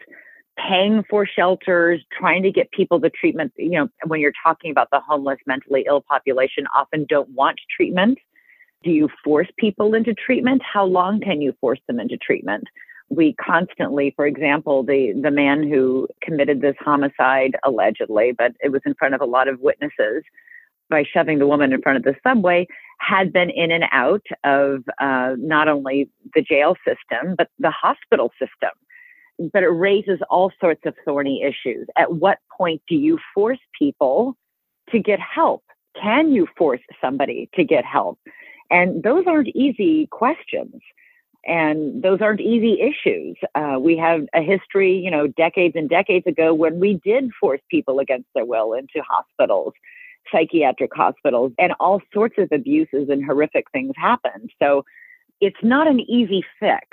paying 0.57 1.03
for 1.09 1.27
shelters, 1.27 2.01
trying 2.17 2.43
to 2.43 2.51
get 2.51 2.71
people 2.73 2.99
the 2.99 3.11
treatment. 3.11 3.53
You 3.57 3.71
know, 3.71 3.89
when 4.07 4.21
you're 4.21 4.33
talking 4.43 4.71
about 4.71 4.89
the 4.91 5.01
homeless, 5.01 5.39
mentally 5.47 5.85
ill 5.87 6.03
population, 6.03 6.67
often 6.75 7.07
don't 7.09 7.29
want 7.31 7.61
treatment. 7.75 8.19
Do 8.85 8.91
you 8.91 9.09
force 9.25 9.49
people 9.59 9.95
into 9.95 10.15
treatment? 10.15 10.63
How 10.63 10.85
long 10.85 11.21
can 11.21 11.41
you 11.41 11.55
force 11.61 11.81
them 11.87 12.01
into 12.01 12.17
treatment? 12.17 12.65
We 13.09 13.35
constantly, 13.35 14.13
for 14.17 14.27
example, 14.27 14.83
the, 14.83 15.13
the 15.21 15.31
man 15.31 15.63
who 15.63 16.09
committed 16.23 16.61
this 16.61 16.77
homicide 16.81 17.57
allegedly, 17.65 18.33
but 18.37 18.53
it 18.61 18.71
was 18.71 18.83
in 18.85 18.95
front 18.95 19.15
of 19.15 19.21
a 19.21 19.27
lot 19.27 19.49
of 19.49 19.61
witnesses 19.61 20.25
by 20.91 21.05
shoving 21.05 21.39
the 21.39 21.47
woman 21.47 21.73
in 21.73 21.81
front 21.83 21.97
of 21.97 22.05
the 22.05 22.15
subway, 22.23 22.67
had 22.99 23.33
been 23.33 23.51
in 23.51 23.71
and 23.71 23.85
out 23.93 24.25
of 24.45 24.85
uh, 25.01 25.35
not 25.39 25.69
only 25.69 26.09
the 26.35 26.43
jail 26.43 26.77
system, 26.87 27.35
but 27.37 27.49
the 27.59 27.71
hospital 27.71 28.31
system. 28.39 28.71
But 29.53 29.63
it 29.63 29.69
raises 29.69 30.21
all 30.31 30.53
sorts 30.61 30.83
of 30.85 30.95
thorny 31.05 31.43
issues. 31.43 31.87
At 31.97 32.15
what 32.15 32.39
point 32.57 32.83
do 32.89 32.95
you 32.95 33.19
force 33.35 33.59
people 33.77 34.37
to 34.91 34.99
get 34.99 35.19
help? 35.19 35.65
Can 36.01 36.33
you 36.33 36.47
force 36.57 36.81
somebody 37.01 37.49
to 37.55 37.65
get 37.65 37.85
help? 37.85 38.19
And 38.71 39.03
those 39.03 39.25
aren't 39.27 39.49
easy 39.49 40.07
questions. 40.11 40.81
And 41.45 42.03
those 42.03 42.21
aren't 42.21 42.41
easy 42.41 42.81
issues. 42.81 43.37
Uh, 43.57 43.77
we 43.81 43.97
have 43.97 44.27
a 44.33 44.43
history, 44.43 44.97
you 44.97 45.11
know, 45.11 45.27
decades 45.27 45.75
and 45.77 45.89
decades 45.89 46.27
ago 46.27 46.55
when 46.55 46.79
we 46.79 47.01
did 47.05 47.31
force 47.41 47.61
people 47.69 47.99
against 47.99 48.29
their 48.35 48.45
will 48.45 48.75
into 48.75 49.03
hospitals 49.07 49.73
psychiatric 50.31 50.91
hospitals, 50.95 51.53
and 51.59 51.73
all 51.81 52.01
sorts 52.13 52.37
of 52.39 52.49
abuses 52.53 53.09
and 53.09 53.25
horrific 53.25 53.65
things 53.73 53.93
happened. 53.97 54.51
So 54.63 54.85
it's 55.41 55.57
not 55.63 55.89
an 55.89 56.01
easy 56.01 56.45
fix. 56.61 56.87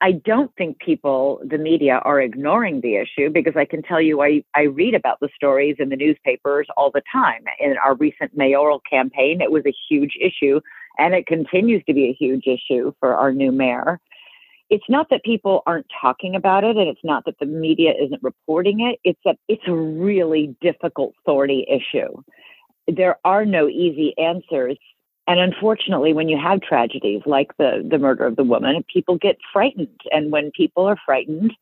I 0.00 0.12
don't 0.12 0.50
think 0.56 0.80
people, 0.80 1.40
the 1.48 1.58
media, 1.58 2.00
are 2.04 2.20
ignoring 2.20 2.80
the 2.80 2.96
issue 2.96 3.30
because 3.30 3.54
I 3.56 3.64
can 3.64 3.82
tell 3.82 4.00
you 4.00 4.20
I, 4.20 4.42
I 4.54 4.62
read 4.62 4.94
about 4.94 5.20
the 5.20 5.28
stories 5.36 5.76
in 5.78 5.90
the 5.90 5.96
newspapers 5.96 6.66
all 6.76 6.90
the 6.90 7.02
time. 7.12 7.44
In 7.60 7.76
our 7.78 7.94
recent 7.94 8.36
mayoral 8.36 8.80
campaign, 8.80 9.40
it 9.40 9.52
was 9.52 9.62
a 9.64 9.74
huge 9.88 10.14
issue, 10.20 10.60
and 10.98 11.14
it 11.14 11.28
continues 11.28 11.84
to 11.86 11.94
be 11.94 12.06
a 12.06 12.12
huge 12.12 12.48
issue 12.48 12.92
for 12.98 13.14
our 13.14 13.32
new 13.32 13.52
mayor 13.52 14.00
it's 14.72 14.88
not 14.88 15.10
that 15.10 15.22
people 15.22 15.62
aren't 15.66 15.86
talking 16.00 16.34
about 16.34 16.64
it 16.64 16.78
and 16.78 16.88
it's 16.88 17.04
not 17.04 17.26
that 17.26 17.38
the 17.38 17.44
media 17.44 17.92
isn't 17.92 18.22
reporting 18.22 18.80
it. 18.80 18.98
It's 19.04 19.20
that 19.26 19.36
it's 19.46 19.62
a 19.66 19.74
really 19.74 20.56
difficult, 20.62 21.12
thorny 21.26 21.66
issue. 21.68 22.22
there 22.88 23.18
are 23.22 23.44
no 23.44 23.68
easy 23.68 24.14
answers. 24.16 24.78
And 25.26 25.38
unfortunately, 25.38 26.14
when 26.14 26.30
you 26.30 26.38
have 26.38 26.62
tragedies 26.62 27.20
like 27.26 27.54
the, 27.58 27.86
the 27.88 27.98
murder 27.98 28.24
of 28.24 28.36
the 28.36 28.44
woman, 28.44 28.82
people 28.92 29.18
get 29.18 29.36
frightened. 29.52 30.00
And 30.10 30.32
when 30.32 30.50
people 30.50 30.86
are 30.86 30.96
frightened, 31.04 31.52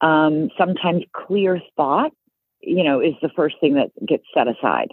um, 0.00 0.48
sometimes 0.56 1.02
clear 1.12 1.60
thought, 1.76 2.12
you 2.60 2.84
know, 2.84 3.00
is 3.00 3.14
the 3.20 3.30
first 3.34 3.56
thing 3.60 3.74
that 3.74 3.90
gets 4.06 4.24
set 4.32 4.46
aside. 4.46 4.92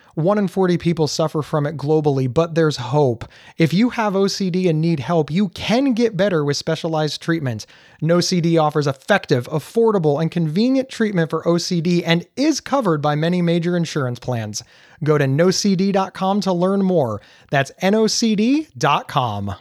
1 0.15 0.37
in 0.37 0.47
40 0.47 0.77
people 0.77 1.07
suffer 1.07 1.41
from 1.41 1.65
it 1.65 1.77
globally, 1.77 2.31
but 2.31 2.55
there's 2.55 2.77
hope. 2.77 3.25
If 3.57 3.73
you 3.73 3.91
have 3.91 4.13
OCD 4.13 4.69
and 4.69 4.81
need 4.81 4.99
help, 4.99 5.31
you 5.31 5.49
can 5.49 5.93
get 5.93 6.17
better 6.17 6.43
with 6.43 6.57
specialized 6.57 7.21
treatment. 7.21 7.65
NoCD 8.01 8.61
offers 8.61 8.87
effective, 8.87 9.47
affordable, 9.49 10.21
and 10.21 10.31
convenient 10.31 10.89
treatment 10.89 11.29
for 11.29 11.43
OCD 11.43 12.03
and 12.05 12.27
is 12.35 12.59
covered 12.61 13.01
by 13.01 13.15
many 13.15 13.41
major 13.41 13.77
insurance 13.77 14.19
plans. 14.19 14.63
Go 15.03 15.17
to 15.17 15.25
nocd.com 15.25 16.41
to 16.41 16.53
learn 16.53 16.81
more. 16.83 17.21
That's 17.49 17.71
nocd.com. 17.81 19.55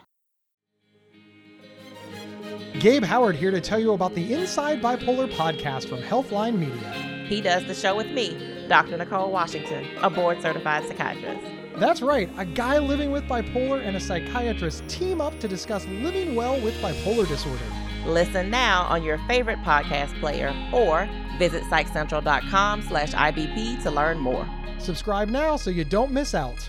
Gabe 2.79 3.05
Howard 3.05 3.37
here 3.37 3.51
to 3.51 3.61
tell 3.61 3.79
you 3.79 3.93
about 3.93 4.15
the 4.15 4.33
Inside 4.33 4.81
Bipolar 4.81 5.31
podcast 5.33 5.89
from 5.89 5.99
Healthline 5.99 6.57
Media. 6.57 7.20
He 7.31 7.41
does 7.41 7.65
the 7.67 7.77
show 7.77 7.95
with 7.95 8.09
me, 8.09 8.67
Dr. 8.69 8.97
Nicole 8.97 9.31
Washington, 9.31 9.87
a 10.03 10.11
board 10.11 10.43
certified 10.43 10.85
psychiatrist. 10.89 11.47
That's 11.77 12.03
right, 12.03 12.29
a 12.37 12.45
guy 12.45 12.79
living 12.79 13.13
with 13.13 13.23
bipolar 13.29 13.87
and 13.87 13.97
a 13.97 14.01
psychiatrist 14.01 14.87
team 14.89 15.21
up 15.21 15.39
to 15.39 15.47
discuss 15.47 15.87
living 15.87 16.35
well 16.35 16.61
with 16.61 16.75
bipolar 16.83 17.29
disorder. 17.29 17.63
Listen 18.05 18.51
now 18.51 18.83
on 18.83 19.05
your 19.05 19.19
favorite 19.29 19.61
podcast 19.61 20.19
player 20.19 20.53
or 20.75 21.09
visit 21.39 21.63
psychcentral.com 21.63 22.83
slash 22.83 23.13
IBP 23.13 23.81
to 23.85 23.93
learn 23.93 24.19
more. 24.19 24.45
Subscribe 24.79 25.29
now 25.29 25.55
so 25.55 25.71
you 25.71 25.85
don't 25.85 26.11
miss 26.11 26.35
out. 26.35 26.69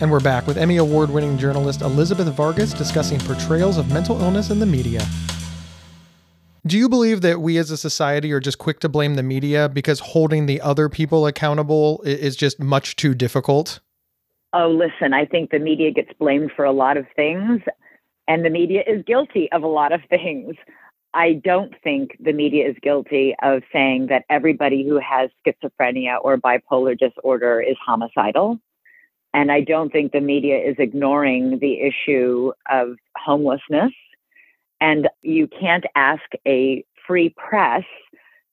And 0.00 0.10
we're 0.10 0.20
back 0.20 0.46
with 0.46 0.56
Emmy 0.56 0.78
Award 0.78 1.10
winning 1.10 1.36
journalist 1.36 1.82
Elizabeth 1.82 2.26
Vargas 2.28 2.72
discussing 2.72 3.20
portrayals 3.20 3.76
of 3.76 3.92
mental 3.92 4.18
illness 4.22 4.48
in 4.48 4.58
the 4.58 4.64
media. 4.64 5.06
Do 6.66 6.78
you 6.78 6.88
believe 6.88 7.20
that 7.20 7.42
we 7.42 7.58
as 7.58 7.70
a 7.70 7.76
society 7.76 8.32
are 8.32 8.40
just 8.40 8.56
quick 8.56 8.80
to 8.80 8.88
blame 8.88 9.16
the 9.16 9.22
media 9.22 9.68
because 9.68 10.00
holding 10.00 10.46
the 10.46 10.58
other 10.62 10.88
people 10.88 11.26
accountable 11.26 12.00
is 12.06 12.34
just 12.34 12.58
much 12.58 12.96
too 12.96 13.14
difficult? 13.14 13.80
Oh, 14.54 14.70
listen, 14.70 15.12
I 15.12 15.26
think 15.26 15.50
the 15.50 15.58
media 15.58 15.90
gets 15.90 16.12
blamed 16.18 16.52
for 16.56 16.64
a 16.64 16.72
lot 16.72 16.96
of 16.96 17.04
things, 17.14 17.60
and 18.26 18.42
the 18.42 18.50
media 18.50 18.82
is 18.86 19.04
guilty 19.06 19.52
of 19.52 19.62
a 19.62 19.68
lot 19.68 19.92
of 19.92 20.00
things. 20.08 20.56
I 21.12 21.34
don't 21.44 21.74
think 21.84 22.16
the 22.20 22.32
media 22.32 22.66
is 22.66 22.76
guilty 22.82 23.34
of 23.42 23.64
saying 23.70 24.06
that 24.06 24.24
everybody 24.30 24.82
who 24.82 24.98
has 24.98 25.28
schizophrenia 25.46 26.16
or 26.22 26.38
bipolar 26.38 26.98
disorder 26.98 27.60
is 27.60 27.76
homicidal. 27.84 28.58
And 29.32 29.52
I 29.52 29.60
don't 29.60 29.90
think 29.90 30.12
the 30.12 30.20
media 30.20 30.58
is 30.58 30.76
ignoring 30.78 31.58
the 31.60 31.80
issue 31.80 32.52
of 32.70 32.96
homelessness. 33.16 33.92
And 34.80 35.08
you 35.22 35.46
can't 35.46 35.84
ask 35.94 36.22
a 36.46 36.84
free 37.06 37.34
press 37.36 37.84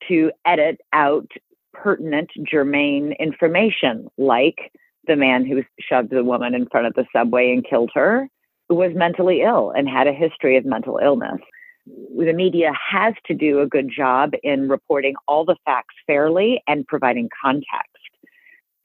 to 0.07 0.31
edit 0.46 0.79
out 0.93 1.27
pertinent, 1.74 2.29
germane 2.50 3.13
information, 3.19 4.07
like 4.17 4.72
the 5.07 5.15
man 5.15 5.46
who 5.46 5.63
shoved 5.79 6.10
the 6.10 6.24
woman 6.24 6.53
in 6.53 6.67
front 6.67 6.88
of 6.88 6.93
the 6.93 7.05
subway 7.13 7.51
and 7.51 7.65
killed 7.67 7.91
her 7.93 8.27
who 8.69 8.75
was 8.75 8.91
mentally 8.96 9.41
ill 9.41 9.72
and 9.75 9.88
had 9.88 10.07
a 10.07 10.13
history 10.13 10.57
of 10.57 10.65
mental 10.65 11.00
illness. 11.01 11.39
The 11.86 12.34
media 12.34 12.72
has 12.91 13.13
to 13.27 13.34
do 13.34 13.62
a 13.62 13.67
good 13.67 13.89
job 13.96 14.34
in 14.43 14.67
reporting 14.67 15.15
all 15.27 15.46
the 15.46 15.55
facts 15.65 15.96
fairly 16.05 16.62
and 16.67 16.86
providing 16.86 17.29
context. 17.41 17.97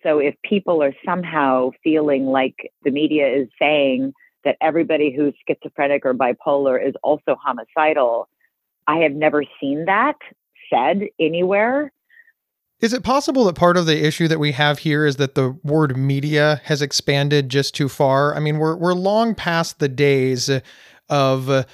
So 0.03 0.19
if 0.19 0.35
people 0.43 0.83
are 0.83 0.95
somehow 1.05 1.71
feeling 1.83 2.27
like 2.27 2.73
the 2.85 2.91
media 2.91 3.27
is 3.29 3.49
saying 3.59 4.13
that 4.45 4.57
everybody 4.61 5.15
who's 5.15 5.35
schizophrenic 5.47 6.05
or 6.05 6.15
bipolar 6.15 6.85
is 6.85 6.95
also 7.03 7.37
homicidal, 7.41 8.29
I 8.87 8.99
have 8.99 9.13
never 9.13 9.45
seen 9.61 9.85
that 9.87 10.17
said 10.73 11.03
anywhere. 11.21 11.93
Is 12.81 12.93
it 12.93 13.05
possible 13.05 13.45
that 13.45 13.55
part 13.55 13.77
of 13.77 13.87
the 13.87 14.05
issue 14.05 14.27
that 14.27 14.41
we 14.41 14.53
have 14.53 14.81
here 14.81 15.07
is 15.07 15.17
that 15.17 15.37
the 15.37 15.57
word 15.63 15.97
media 15.97 16.61
has 16.65 16.83
expanded 16.83 17.49
just 17.49 17.77
too 17.77 17.89
far? 17.89 18.35
I 18.35 18.41
mean, 18.41 18.59
we're 18.59 18.75
we're 18.75 18.95
long 18.95 19.37
past 19.37 19.79
the 19.79 19.89
days 19.89 20.51
of 21.09 21.67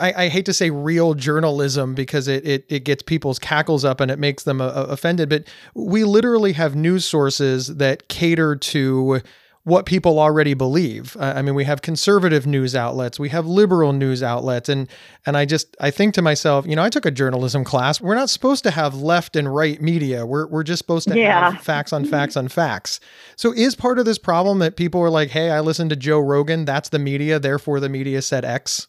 I, 0.00 0.12
I, 0.16 0.28
hate 0.28 0.46
to 0.46 0.52
say 0.52 0.70
real 0.70 1.14
journalism 1.14 1.94
because 1.94 2.28
it, 2.28 2.46
it, 2.46 2.64
it 2.68 2.84
gets 2.84 3.02
people's 3.02 3.40
cackles 3.40 3.84
up 3.84 4.00
and 4.00 4.08
it 4.08 4.18
makes 4.18 4.44
them 4.44 4.60
uh, 4.60 4.68
uh, 4.68 4.86
offended, 4.88 5.28
but 5.28 5.48
we 5.74 6.04
literally 6.04 6.52
have 6.52 6.76
news 6.76 7.04
sources 7.04 7.66
that 7.66 8.08
cater 8.08 8.54
to 8.54 9.20
what 9.64 9.86
people 9.86 10.18
already 10.18 10.54
believe. 10.54 11.16
I 11.20 11.40
mean, 11.42 11.54
we 11.54 11.64
have 11.64 11.82
conservative 11.82 12.46
news 12.46 12.74
outlets, 12.74 13.18
we 13.18 13.28
have 13.28 13.46
liberal 13.46 13.92
news 13.92 14.22
outlets, 14.22 14.68
and 14.68 14.88
and 15.24 15.36
I 15.36 15.44
just 15.44 15.76
I 15.80 15.90
think 15.90 16.14
to 16.14 16.22
myself, 16.22 16.66
you 16.66 16.74
know, 16.74 16.82
I 16.82 16.88
took 16.88 17.06
a 17.06 17.10
journalism 17.10 17.62
class. 17.64 18.00
We're 18.00 18.14
not 18.14 18.30
supposed 18.30 18.64
to 18.64 18.70
have 18.70 18.94
left 18.96 19.36
and 19.36 19.52
right 19.52 19.80
media. 19.80 20.26
We're 20.26 20.46
we're 20.48 20.64
just 20.64 20.78
supposed 20.78 21.08
to 21.08 21.18
yeah. 21.18 21.52
have 21.52 21.62
facts 21.62 21.92
on 21.92 22.04
facts 22.06 22.36
on 22.36 22.48
facts. 22.48 22.98
So 23.36 23.52
is 23.52 23.74
part 23.74 23.98
of 23.98 24.04
this 24.04 24.18
problem 24.18 24.58
that 24.60 24.76
people 24.76 25.00
are 25.00 25.10
like, 25.10 25.30
hey, 25.30 25.50
I 25.50 25.60
listened 25.60 25.90
to 25.90 25.96
Joe 25.96 26.20
Rogan, 26.20 26.64
that's 26.64 26.88
the 26.88 26.98
media, 26.98 27.38
therefore 27.38 27.78
the 27.78 27.88
media 27.88 28.22
said 28.22 28.44
X? 28.44 28.88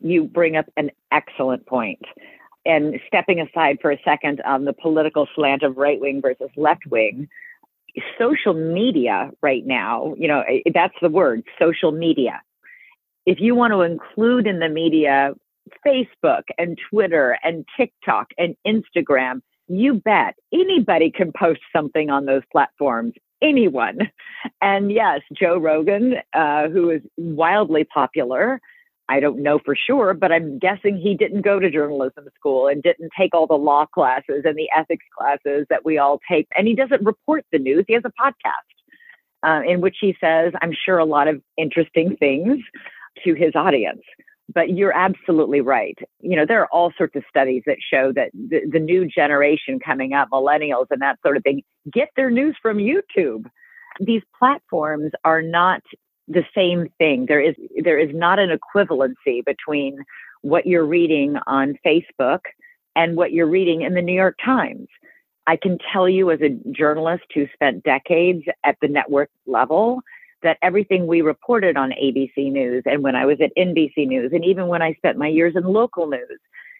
You 0.00 0.24
bring 0.24 0.56
up 0.56 0.66
an 0.76 0.90
excellent 1.12 1.66
point. 1.66 2.02
And 2.64 2.98
stepping 3.06 3.40
aside 3.40 3.78
for 3.80 3.92
a 3.92 4.00
second 4.04 4.40
on 4.44 4.64
the 4.64 4.72
political 4.72 5.28
slant 5.34 5.62
of 5.62 5.76
right 5.76 6.00
wing 6.00 6.20
versus 6.20 6.50
left 6.56 6.84
wing, 6.86 7.28
social 8.18 8.54
media 8.54 9.30
right 9.40 9.64
now, 9.64 10.14
you 10.18 10.26
know, 10.26 10.42
that's 10.74 10.96
the 11.00 11.08
word, 11.08 11.44
social 11.60 11.92
media. 11.92 12.42
If 13.24 13.40
you 13.40 13.54
want 13.54 13.72
to 13.72 13.82
include 13.82 14.46
in 14.46 14.58
the 14.58 14.68
media 14.68 15.32
Facebook 15.86 16.42
and 16.58 16.78
Twitter 16.90 17.38
and 17.42 17.64
TikTok 17.76 18.28
and 18.36 18.56
Instagram, 18.66 19.42
you 19.68 19.94
bet 19.94 20.34
anybody 20.52 21.10
can 21.10 21.32
post 21.32 21.60
something 21.74 22.10
on 22.10 22.26
those 22.26 22.42
platforms. 22.52 23.14
Anyone. 23.42 23.98
And 24.62 24.90
yes, 24.90 25.20
Joe 25.32 25.58
Rogan, 25.58 26.16
uh, 26.32 26.68
who 26.68 26.90
is 26.90 27.02
wildly 27.16 27.84
popular, 27.84 28.60
I 29.08 29.20
don't 29.20 29.42
know 29.42 29.60
for 29.64 29.76
sure, 29.76 30.14
but 30.14 30.32
I'm 30.32 30.58
guessing 30.58 30.96
he 30.96 31.14
didn't 31.14 31.42
go 31.42 31.60
to 31.60 31.70
journalism 31.70 32.24
school 32.34 32.66
and 32.66 32.82
didn't 32.82 33.12
take 33.18 33.34
all 33.34 33.46
the 33.46 33.54
law 33.54 33.86
classes 33.86 34.42
and 34.44 34.56
the 34.56 34.68
ethics 34.76 35.04
classes 35.16 35.66
that 35.70 35.84
we 35.84 35.96
all 35.96 36.18
take. 36.28 36.48
And 36.56 36.66
he 36.66 36.74
doesn't 36.74 37.04
report 37.04 37.44
the 37.52 37.58
news. 37.58 37.84
He 37.86 37.94
has 37.94 38.02
a 38.04 38.12
podcast 38.20 39.46
uh, 39.46 39.62
in 39.66 39.80
which 39.80 39.96
he 40.00 40.16
says, 40.20 40.52
I'm 40.60 40.72
sure, 40.72 40.98
a 40.98 41.04
lot 41.04 41.28
of 41.28 41.40
interesting 41.56 42.16
things 42.16 42.58
to 43.24 43.34
his 43.34 43.54
audience. 43.54 44.02
But 44.52 44.70
you're 44.70 44.96
absolutely 44.96 45.60
right. 45.60 45.98
You 46.20 46.36
know, 46.36 46.46
there 46.46 46.60
are 46.62 46.68
all 46.72 46.92
sorts 46.96 47.16
of 47.16 47.24
studies 47.28 47.62
that 47.66 47.78
show 47.92 48.12
that 48.14 48.30
the, 48.32 48.60
the 48.70 48.78
new 48.78 49.06
generation 49.06 49.78
coming 49.78 50.14
up, 50.14 50.28
millennials 50.32 50.86
and 50.90 51.02
that 51.02 51.18
sort 51.24 51.36
of 51.36 51.42
thing, 51.42 51.62
get 51.92 52.08
their 52.16 52.30
news 52.30 52.56
from 52.60 52.78
YouTube. 52.78 53.44
These 54.00 54.22
platforms 54.38 55.12
are 55.24 55.42
not 55.42 55.82
the 56.28 56.44
same 56.54 56.88
thing. 56.98 57.26
There 57.26 57.40
is 57.40 57.54
there 57.82 57.98
is 57.98 58.14
not 58.14 58.38
an 58.38 58.50
equivalency 58.50 59.44
between 59.44 59.98
what 60.42 60.66
you're 60.66 60.86
reading 60.86 61.36
on 61.46 61.78
Facebook 61.84 62.40
and 62.94 63.16
what 63.16 63.32
you're 63.32 63.48
reading 63.48 63.82
in 63.82 63.94
the 63.94 64.02
New 64.02 64.14
York 64.14 64.38
Times. 64.44 64.88
I 65.46 65.56
can 65.56 65.78
tell 65.92 66.08
you 66.08 66.30
as 66.30 66.40
a 66.40 66.50
journalist 66.72 67.24
who 67.34 67.46
spent 67.54 67.84
decades 67.84 68.44
at 68.64 68.76
the 68.80 68.88
network 68.88 69.30
level 69.46 70.00
that 70.42 70.58
everything 70.62 71.06
we 71.06 71.22
reported 71.22 71.76
on 71.76 71.90
ABC 71.90 72.50
News 72.52 72.82
and 72.86 73.02
when 73.02 73.14
I 73.14 73.26
was 73.26 73.38
at 73.40 73.52
NBC 73.56 74.06
News 74.06 74.32
and 74.32 74.44
even 74.44 74.66
when 74.66 74.82
I 74.82 74.94
spent 74.94 75.18
my 75.18 75.28
years 75.28 75.54
in 75.56 75.64
local 75.64 76.08
news, 76.08 76.38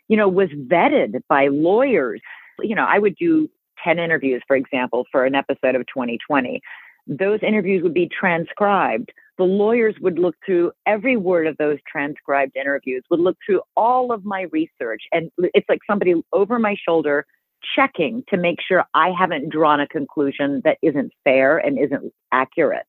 you 0.08 0.16
know, 0.16 0.28
was 0.28 0.48
vetted 0.50 1.20
by 1.28 1.48
lawyers. 1.48 2.20
You 2.60 2.74
know, 2.74 2.84
I 2.84 2.98
would 2.98 3.16
do 3.16 3.48
10 3.82 3.98
interviews, 3.98 4.42
for 4.46 4.56
example, 4.56 5.06
for 5.10 5.24
an 5.24 5.34
episode 5.34 5.74
of 5.74 5.86
2020. 5.86 6.60
Those 7.06 7.40
interviews 7.42 7.82
would 7.82 7.94
be 7.94 8.08
transcribed. 8.08 9.12
The 9.38 9.44
lawyers 9.44 9.94
would 10.00 10.18
look 10.18 10.34
through 10.44 10.72
every 10.86 11.16
word 11.16 11.46
of 11.46 11.56
those 11.58 11.78
transcribed 11.90 12.56
interviews, 12.56 13.04
would 13.10 13.20
look 13.20 13.36
through 13.44 13.60
all 13.76 14.12
of 14.12 14.24
my 14.24 14.46
research. 14.52 15.02
And 15.12 15.30
it's 15.38 15.68
like 15.68 15.80
somebody 15.86 16.14
over 16.32 16.58
my 16.58 16.76
shoulder 16.88 17.26
checking 17.74 18.22
to 18.28 18.36
make 18.36 18.58
sure 18.66 18.84
I 18.94 19.10
haven't 19.10 19.50
drawn 19.50 19.80
a 19.80 19.88
conclusion 19.88 20.62
that 20.64 20.78
isn't 20.82 21.12
fair 21.24 21.58
and 21.58 21.78
isn't 21.78 22.12
accurate. 22.32 22.86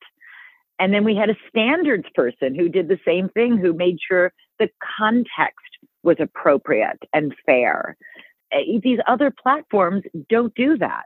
And 0.80 0.94
then 0.94 1.04
we 1.04 1.16
had 1.16 1.30
a 1.30 1.38
standards 1.50 2.06
person 2.13 2.56
who 2.56 2.70
did 2.70 2.88
the 2.88 3.00
same 3.06 3.30
thing, 3.30 3.58
who 3.58 3.74
made 3.74 3.98
sure 4.06 4.32
the 4.60 4.70
context 5.00 5.66
was 6.04 6.18
appropriate 6.20 7.00
and 7.13 7.34
fair. 7.46 7.98
Eh, 8.51 8.80
these 8.84 9.00
other 9.08 9.32
platforms 9.32 10.04
don't 10.30 10.54
do 10.56 10.77
that. 10.77 11.06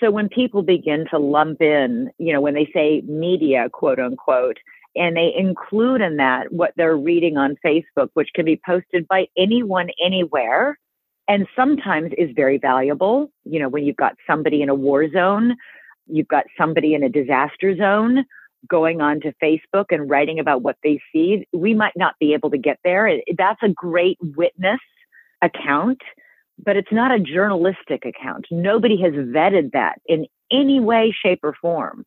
So 0.00 0.10
when 0.12 0.28
people 0.28 0.62
begin 0.62 1.06
to 1.10 1.18
lump 1.18 1.60
in, 1.60 2.10
you 2.18 2.32
know, 2.32 2.40
when 2.40 2.54
they 2.54 2.70
say 2.72 3.02
media, 3.06 3.68
quote 3.72 3.98
unquote, 3.98 4.58
and 4.98 5.16
they 5.16 5.32
include 5.36 6.00
in 6.00 6.16
that 6.16 6.52
what 6.52 6.72
they're 6.76 6.96
reading 6.96 7.36
on 7.36 7.56
Facebook, 7.64 8.08
which 8.14 8.30
can 8.34 8.44
be 8.44 8.60
posted 8.66 9.06
by 9.08 9.26
anyone 9.36 9.88
anywhere, 10.04 10.78
and 11.28 11.46
sometimes 11.54 12.12
is 12.18 12.30
very 12.34 12.58
valuable. 12.58 13.30
You 13.44 13.60
know, 13.60 13.68
when 13.68 13.84
you've 13.84 13.96
got 13.96 14.16
somebody 14.26 14.62
in 14.62 14.68
a 14.68 14.74
war 14.74 15.10
zone, 15.10 15.56
you've 16.06 16.28
got 16.28 16.44
somebody 16.56 16.94
in 16.94 17.02
a 17.02 17.08
disaster 17.08 17.76
zone 17.76 18.24
going 18.66 19.00
on 19.00 19.20
to 19.20 19.32
Facebook 19.42 19.86
and 19.90 20.10
writing 20.10 20.38
about 20.38 20.62
what 20.62 20.76
they 20.82 21.00
see, 21.12 21.46
we 21.52 21.74
might 21.74 21.92
not 21.96 22.14
be 22.18 22.34
able 22.34 22.50
to 22.50 22.58
get 22.58 22.78
there. 22.82 23.20
That's 23.36 23.62
a 23.62 23.68
great 23.68 24.18
witness 24.36 24.80
account, 25.42 26.00
but 26.62 26.76
it's 26.76 26.90
not 26.90 27.12
a 27.12 27.20
journalistic 27.20 28.04
account. 28.04 28.46
Nobody 28.50 29.00
has 29.02 29.12
vetted 29.12 29.72
that 29.72 30.00
in 30.06 30.26
any 30.50 30.80
way, 30.80 31.14
shape, 31.22 31.40
or 31.42 31.54
form. 31.60 32.04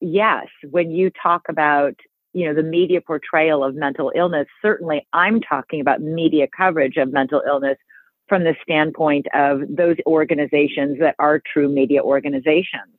Yes, 0.00 0.46
when 0.70 0.90
you 0.90 1.10
talk 1.22 1.42
about 1.48 1.94
you 2.32 2.46
know 2.46 2.54
the 2.54 2.62
media 2.62 3.00
portrayal 3.00 3.64
of 3.64 3.74
mental 3.74 4.12
illness 4.14 4.46
certainly 4.60 5.06
i'm 5.12 5.40
talking 5.40 5.80
about 5.80 6.00
media 6.00 6.46
coverage 6.56 6.96
of 6.96 7.12
mental 7.12 7.42
illness 7.46 7.78
from 8.28 8.44
the 8.44 8.54
standpoint 8.62 9.26
of 9.34 9.60
those 9.68 9.96
organizations 10.06 10.98
that 10.98 11.14
are 11.18 11.40
true 11.52 11.68
media 11.68 12.02
organizations 12.02 12.92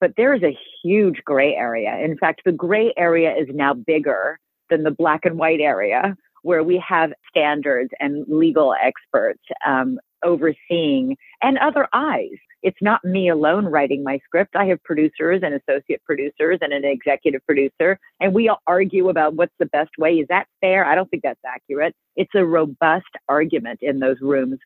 but 0.00 0.14
there 0.16 0.34
is 0.34 0.42
a 0.42 0.58
huge 0.82 1.22
gray 1.24 1.54
area. 1.54 1.98
In 2.02 2.16
fact, 2.16 2.42
the 2.44 2.52
gray 2.52 2.92
area 2.96 3.34
is 3.36 3.48
now 3.52 3.74
bigger 3.74 4.38
than 4.70 4.82
the 4.82 4.90
black 4.90 5.24
and 5.24 5.38
white 5.38 5.60
area, 5.60 6.16
where 6.42 6.64
we 6.64 6.82
have 6.86 7.12
standards 7.28 7.90
and 8.00 8.24
legal 8.26 8.74
experts 8.82 9.42
um, 9.66 9.98
overseeing 10.24 11.16
and 11.42 11.58
other 11.58 11.86
eyes. 11.92 12.38
It's 12.62 12.80
not 12.80 13.04
me 13.04 13.28
alone 13.28 13.66
writing 13.66 14.02
my 14.02 14.18
script. 14.24 14.56
I 14.56 14.66
have 14.66 14.82
producers 14.82 15.40
and 15.42 15.54
associate 15.54 16.02
producers 16.04 16.58
and 16.60 16.72
an 16.72 16.84
executive 16.84 17.44
producer, 17.46 17.98
and 18.20 18.34
we 18.34 18.48
all 18.48 18.60
argue 18.66 19.08
about 19.08 19.34
what's 19.34 19.54
the 19.58 19.66
best 19.66 19.90
way. 19.98 20.14
Is 20.14 20.28
that 20.28 20.46
fair? 20.60 20.84
I 20.84 20.94
don't 20.94 21.10
think 21.10 21.22
that's 21.22 21.40
accurate. 21.46 21.94
It's 22.16 22.34
a 22.34 22.44
robust 22.44 23.06
argument 23.28 23.80
in 23.82 23.98
those 23.98 24.20
rooms 24.20 24.58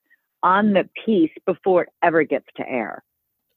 on 0.42 0.72
the 0.72 0.88
piece 1.04 1.32
before 1.46 1.82
it 1.82 1.88
ever 2.02 2.22
gets 2.22 2.46
to 2.56 2.68
air 2.68 3.02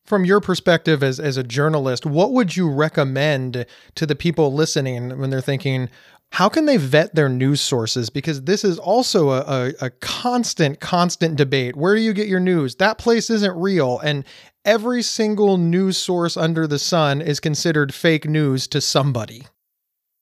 from 0.07 0.23
your 0.23 0.39
perspective 0.39 1.03
as, 1.03 1.19
as 1.19 1.35
a 1.35 1.43
journalist, 1.43 2.05
what 2.05 2.31
would 2.31 2.55
you 2.55 2.71
recommend 2.71 3.65
to 3.93 4.05
the 4.05 4.15
people 4.15 4.53
listening 4.53 5.19
when 5.19 5.29
they're 5.29 5.41
thinking, 5.41 5.89
how 6.31 6.49
can 6.49 6.65
they 6.65 6.77
vet 6.77 7.15
their 7.15 7.29
news 7.29 7.61
sources? 7.61 8.09
Because 8.09 8.43
this 8.43 8.63
is 8.63 8.77
also 8.77 9.29
a, 9.29 9.41
a, 9.41 9.73
a, 9.81 9.89
constant, 9.89 10.79
constant 10.79 11.35
debate. 11.35 11.75
Where 11.75 11.95
do 11.95 12.01
you 12.01 12.13
get 12.13 12.27
your 12.27 12.39
news? 12.39 12.75
That 12.75 12.97
place 12.97 13.29
isn't 13.29 13.59
real. 13.59 13.99
And 13.99 14.25
every 14.65 15.01
single 15.01 15.57
news 15.57 15.97
source 15.97 16.37
under 16.37 16.67
the 16.67 16.79
sun 16.79 17.21
is 17.21 17.39
considered 17.39 17.93
fake 17.93 18.27
news 18.27 18.67
to 18.67 18.81
somebody. 18.81 19.47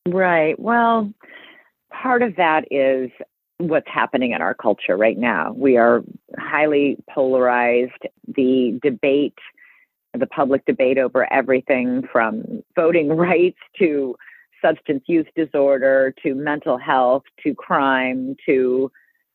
Right. 0.07 0.57
Well, 0.59 1.11
part 1.91 2.21
of 2.21 2.35
that 2.35 2.65
is 2.71 3.09
what's 3.57 3.87
happening 3.91 4.31
in 4.31 4.41
our 4.41 4.53
culture 4.53 4.95
right 4.95 5.17
now. 5.17 5.53
We 5.53 5.77
are 5.77 6.03
highly 6.37 6.97
polarized. 7.09 8.03
The 8.27 8.79
debate 8.81 9.33
the 10.19 10.27
public 10.27 10.65
debate 10.65 10.97
over 10.97 11.31
everything 11.31 12.03
from 12.11 12.63
voting 12.75 13.09
rights 13.17 13.57
to 13.79 14.15
substance 14.65 15.03
use 15.07 15.27
disorder 15.35 16.13
to 16.23 16.33
mental 16.33 16.77
health 16.77 17.23
to 17.43 17.53
crime 17.53 18.35
to 18.45 18.91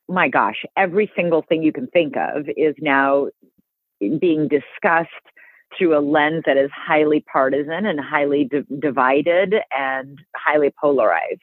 my 0.09 0.29
gosh, 0.29 0.65
every 0.77 1.11
single 1.15 1.43
thing 1.43 1.63
you 1.63 1.73
can 1.73 1.87
think 1.87 2.17
of 2.17 2.49
is 2.57 2.75
now 2.81 3.29
being 4.01 4.49
discussed 4.49 5.11
through 5.79 5.97
a 5.97 6.01
lens 6.01 6.43
that 6.47 6.57
is 6.57 6.71
highly 6.75 7.25
partisan 7.33 7.87
and 7.87 8.01
highly 8.01 8.45
di- 8.45 8.65
divided 8.81 9.55
and 9.71 10.19
highly 10.35 10.73
polarized. 10.81 11.41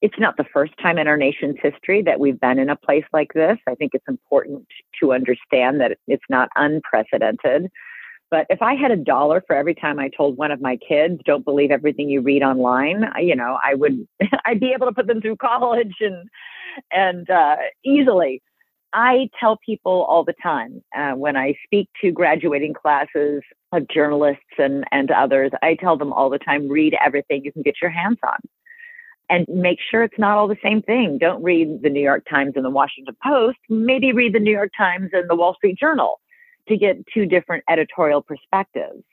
It's 0.00 0.18
not 0.18 0.36
the 0.36 0.46
first 0.52 0.72
time 0.82 0.96
in 0.98 1.06
our 1.06 1.18
nation's 1.18 1.56
history 1.62 2.02
that 2.02 2.18
we've 2.18 2.40
been 2.40 2.58
in 2.58 2.70
a 2.70 2.76
place 2.76 3.04
like 3.12 3.34
this. 3.34 3.58
I 3.68 3.74
think 3.74 3.92
it's 3.94 4.08
important 4.08 4.66
to 5.00 5.12
understand 5.12 5.80
that 5.80 5.98
it's 6.08 6.24
not 6.30 6.48
unprecedented. 6.56 7.70
But 8.32 8.46
if 8.48 8.62
I 8.62 8.74
had 8.74 8.90
a 8.90 8.96
dollar 8.96 9.44
for 9.46 9.54
every 9.54 9.74
time 9.74 9.98
I 9.98 10.08
told 10.08 10.38
one 10.38 10.50
of 10.50 10.62
my 10.62 10.78
kids, 10.78 11.20
don't 11.26 11.44
believe 11.44 11.70
everything 11.70 12.08
you 12.08 12.22
read 12.22 12.42
online, 12.42 13.04
you 13.20 13.36
know, 13.36 13.58
I 13.62 13.74
would, 13.74 14.08
I'd 14.46 14.58
be 14.58 14.72
able 14.72 14.86
to 14.86 14.94
put 14.94 15.06
them 15.06 15.20
through 15.20 15.36
college 15.36 15.96
and, 16.00 16.30
and 16.90 17.28
uh, 17.28 17.56
easily. 17.84 18.42
I 18.94 19.28
tell 19.38 19.58
people 19.58 20.06
all 20.08 20.24
the 20.24 20.34
time 20.42 20.82
uh, 20.96 21.12
when 21.12 21.36
I 21.36 21.56
speak 21.66 21.90
to 22.00 22.10
graduating 22.10 22.72
classes 22.72 23.42
of 23.70 23.86
journalists 23.88 24.42
and, 24.56 24.84
and 24.92 25.10
others, 25.10 25.50
I 25.62 25.74
tell 25.74 25.98
them 25.98 26.14
all 26.14 26.30
the 26.30 26.38
time 26.38 26.70
read 26.70 26.96
everything 27.04 27.44
you 27.44 27.52
can 27.52 27.62
get 27.62 27.76
your 27.82 27.90
hands 27.90 28.18
on 28.26 28.38
and 29.28 29.46
make 29.48 29.78
sure 29.90 30.04
it's 30.04 30.18
not 30.18 30.38
all 30.38 30.48
the 30.48 30.56
same 30.62 30.80
thing. 30.80 31.18
Don't 31.18 31.42
read 31.42 31.82
the 31.82 31.90
New 31.90 32.02
York 32.02 32.24
Times 32.30 32.52
and 32.56 32.64
the 32.64 32.70
Washington 32.70 33.14
Post. 33.22 33.58
Maybe 33.68 34.12
read 34.12 34.34
the 34.34 34.40
New 34.40 34.52
York 34.52 34.70
Times 34.76 35.10
and 35.12 35.28
the 35.28 35.36
Wall 35.36 35.54
Street 35.54 35.78
Journal 35.78 36.18
to 36.68 36.76
get 36.76 37.04
two 37.12 37.26
different 37.26 37.64
editorial 37.68 38.22
perspectives. 38.22 39.04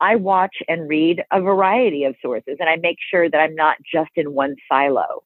I 0.00 0.16
watch 0.16 0.56
and 0.68 0.88
read 0.88 1.22
a 1.32 1.40
variety 1.40 2.04
of 2.04 2.14
sources 2.20 2.56
and 2.60 2.68
I 2.68 2.76
make 2.76 2.98
sure 3.10 3.30
that 3.30 3.38
I'm 3.38 3.54
not 3.54 3.76
just 3.90 4.10
in 4.16 4.34
one 4.34 4.56
silo 4.68 5.22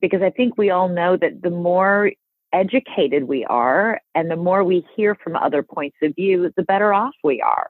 because 0.00 0.22
I 0.22 0.30
think 0.30 0.56
we 0.56 0.70
all 0.70 0.88
know 0.88 1.16
that 1.16 1.42
the 1.42 1.50
more 1.50 2.12
educated 2.52 3.24
we 3.24 3.44
are 3.44 4.00
and 4.14 4.30
the 4.30 4.36
more 4.36 4.64
we 4.64 4.86
hear 4.96 5.14
from 5.14 5.36
other 5.36 5.62
points 5.62 5.96
of 6.02 6.14
view, 6.14 6.52
the 6.56 6.62
better 6.62 6.92
off 6.92 7.14
we 7.22 7.40
are. 7.42 7.68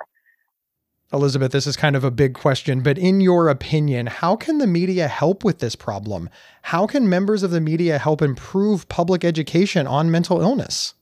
Elizabeth, 1.10 1.52
this 1.52 1.66
is 1.66 1.76
kind 1.76 1.96
of 1.96 2.04
a 2.04 2.10
big 2.10 2.34
question, 2.34 2.82
but 2.82 2.98
in 2.98 3.22
your 3.22 3.48
opinion, 3.48 4.06
how 4.06 4.36
can 4.36 4.58
the 4.58 4.66
media 4.66 5.08
help 5.08 5.42
with 5.42 5.58
this 5.58 5.74
problem? 5.74 6.28
How 6.62 6.86
can 6.86 7.08
members 7.08 7.42
of 7.42 7.50
the 7.50 7.62
media 7.62 7.98
help 7.98 8.20
improve 8.20 8.88
public 8.90 9.24
education 9.24 9.86
on 9.86 10.10
mental 10.10 10.42
illness? 10.42 10.92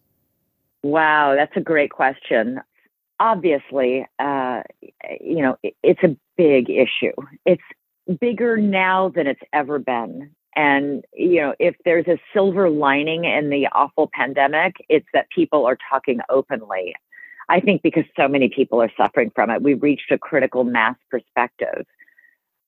Wow, 0.87 1.35
that's 1.37 1.57
a 1.57 1.61
great 1.61 1.91
question. 1.91 2.61
Obviously, 3.19 4.07
uh, 4.21 4.63
you 5.21 5.43
know, 5.43 5.57
it, 5.65 5.75
it's 5.83 6.03
a 6.05 6.17
big 6.37 6.71
issue. 6.71 7.13
It's 7.45 7.63
bigger 8.21 8.57
now 8.57 9.09
than 9.09 9.27
it's 9.27 9.43
ever 9.53 9.81
been. 9.81 10.31
And, 10.55 11.05
you 11.13 11.41
know, 11.41 11.55
if 11.59 11.75
there's 11.85 12.07
a 12.07 12.21
silver 12.33 12.71
lining 12.71 13.25
in 13.25 13.51
the 13.51 13.67
awful 13.73 14.09
pandemic, 14.13 14.77
it's 14.89 15.09
that 15.13 15.29
people 15.35 15.67
are 15.67 15.77
talking 15.91 16.21
openly. 16.31 16.95
I 17.49 17.59
think 17.59 17.83
because 17.83 18.05
so 18.17 18.29
many 18.29 18.49
people 18.49 18.81
are 18.81 18.93
suffering 18.97 19.33
from 19.35 19.51
it, 19.51 19.63
we've 19.63 19.83
reached 19.83 20.13
a 20.13 20.19
critical 20.19 20.63
mass 20.63 20.97
perspective. 21.11 21.85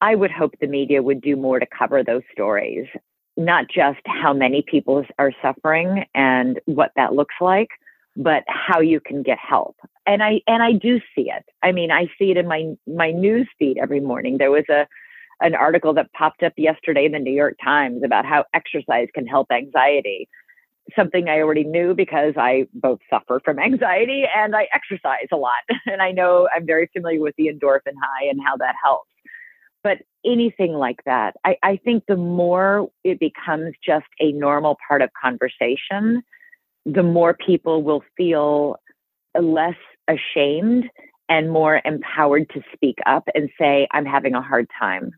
I 0.01 0.17
would 0.17 0.33
hope 0.33 0.55
the 0.61 0.67
media 0.67 1.03
would 1.03 1.21
do 1.21 1.37
more 1.37 1.61
to 1.61 1.67
cover 1.67 2.03
those 2.03 2.23
stories, 2.33 2.87
not 3.37 3.69
just 3.69 4.01
how 4.07 4.33
many 4.33 4.63
people 4.63 5.05
are 5.21 5.33
suffering 5.41 6.05
and 6.15 6.61
what 6.67 6.91
that 6.97 7.15
looks 7.15 7.37
like, 7.41 7.69
but 8.19 8.43
how 8.49 8.81
you 8.81 9.01
can 9.01 9.23
get 9.23 9.39
help. 9.39 9.77
And 10.05 10.23
I 10.23 10.41
and 10.47 10.63
I 10.63 10.73
do 10.73 11.01
see 11.15 11.31
it. 11.31 11.45
I 11.63 11.71
mean, 11.73 11.91
I 11.91 12.07
see 12.19 12.33
it 12.33 12.37
in 12.37 12.49
my 12.49 12.75
my 12.87 13.13
news 13.13 13.49
feed 13.59 13.79
every 13.81 14.01
morning. 14.01 14.37
There 14.39 14.51
was 14.51 14.65
a 14.69 14.87
an 15.41 15.55
article 15.55 15.95
that 15.95 16.13
popped 16.13 16.43
up 16.43 16.53
yesterday 16.57 17.07
in 17.07 17.13
the 17.13 17.21
New 17.21 17.33
York 17.33 17.55
Times 17.65 18.03
about 18.05 18.27
how 18.27 18.45
exercise 18.53 19.07
can 19.15 19.25
help 19.25 19.47
anxiety. 19.53 20.29
Something 20.97 21.29
I 21.29 21.39
already 21.39 21.63
knew 21.63 21.95
because 21.95 22.35
I 22.37 22.67
both 22.75 22.99
suffer 23.09 23.41
from 23.45 23.61
anxiety 23.61 24.25
and 24.35 24.57
I 24.57 24.67
exercise 24.75 25.29
a 25.33 25.37
lot. 25.37 25.63
And 25.87 26.03
I 26.03 26.11
know 26.11 26.49
I'm 26.55 26.67
very 26.67 26.91
familiar 26.93 27.21
with 27.21 27.37
the 27.39 27.47
endorphin 27.47 27.95
high 28.03 28.27
and 28.29 28.41
how 28.45 28.57
that 28.57 28.75
helps. 28.83 29.09
But 29.85 29.99
anything 30.25 30.73
like 30.73 30.99
that, 31.07 31.37
I, 31.45 31.57
I 31.63 31.77
think 31.77 32.05
the 32.09 32.17
more 32.17 32.89
it 33.05 33.21
becomes 33.21 33.75
just 33.85 34.07
a 34.19 34.33
normal 34.33 34.77
part 34.89 35.03
of 35.03 35.11
conversation, 35.23 36.23
the 36.95 37.03
more 37.03 37.35
people 37.35 37.83
will 37.83 38.03
feel 38.17 38.77
less 39.39 39.77
ashamed 40.09 40.85
and 41.29 41.51
more 41.51 41.83
empowered 41.85 42.49
to 42.51 42.63
speak 42.75 42.97
up 43.05 43.29
and 43.35 43.51
say, 43.61 43.87
I'm 43.93 44.07
having 44.07 44.35
a 44.35 44.43
hard 44.43 44.67
time. 44.79 45.13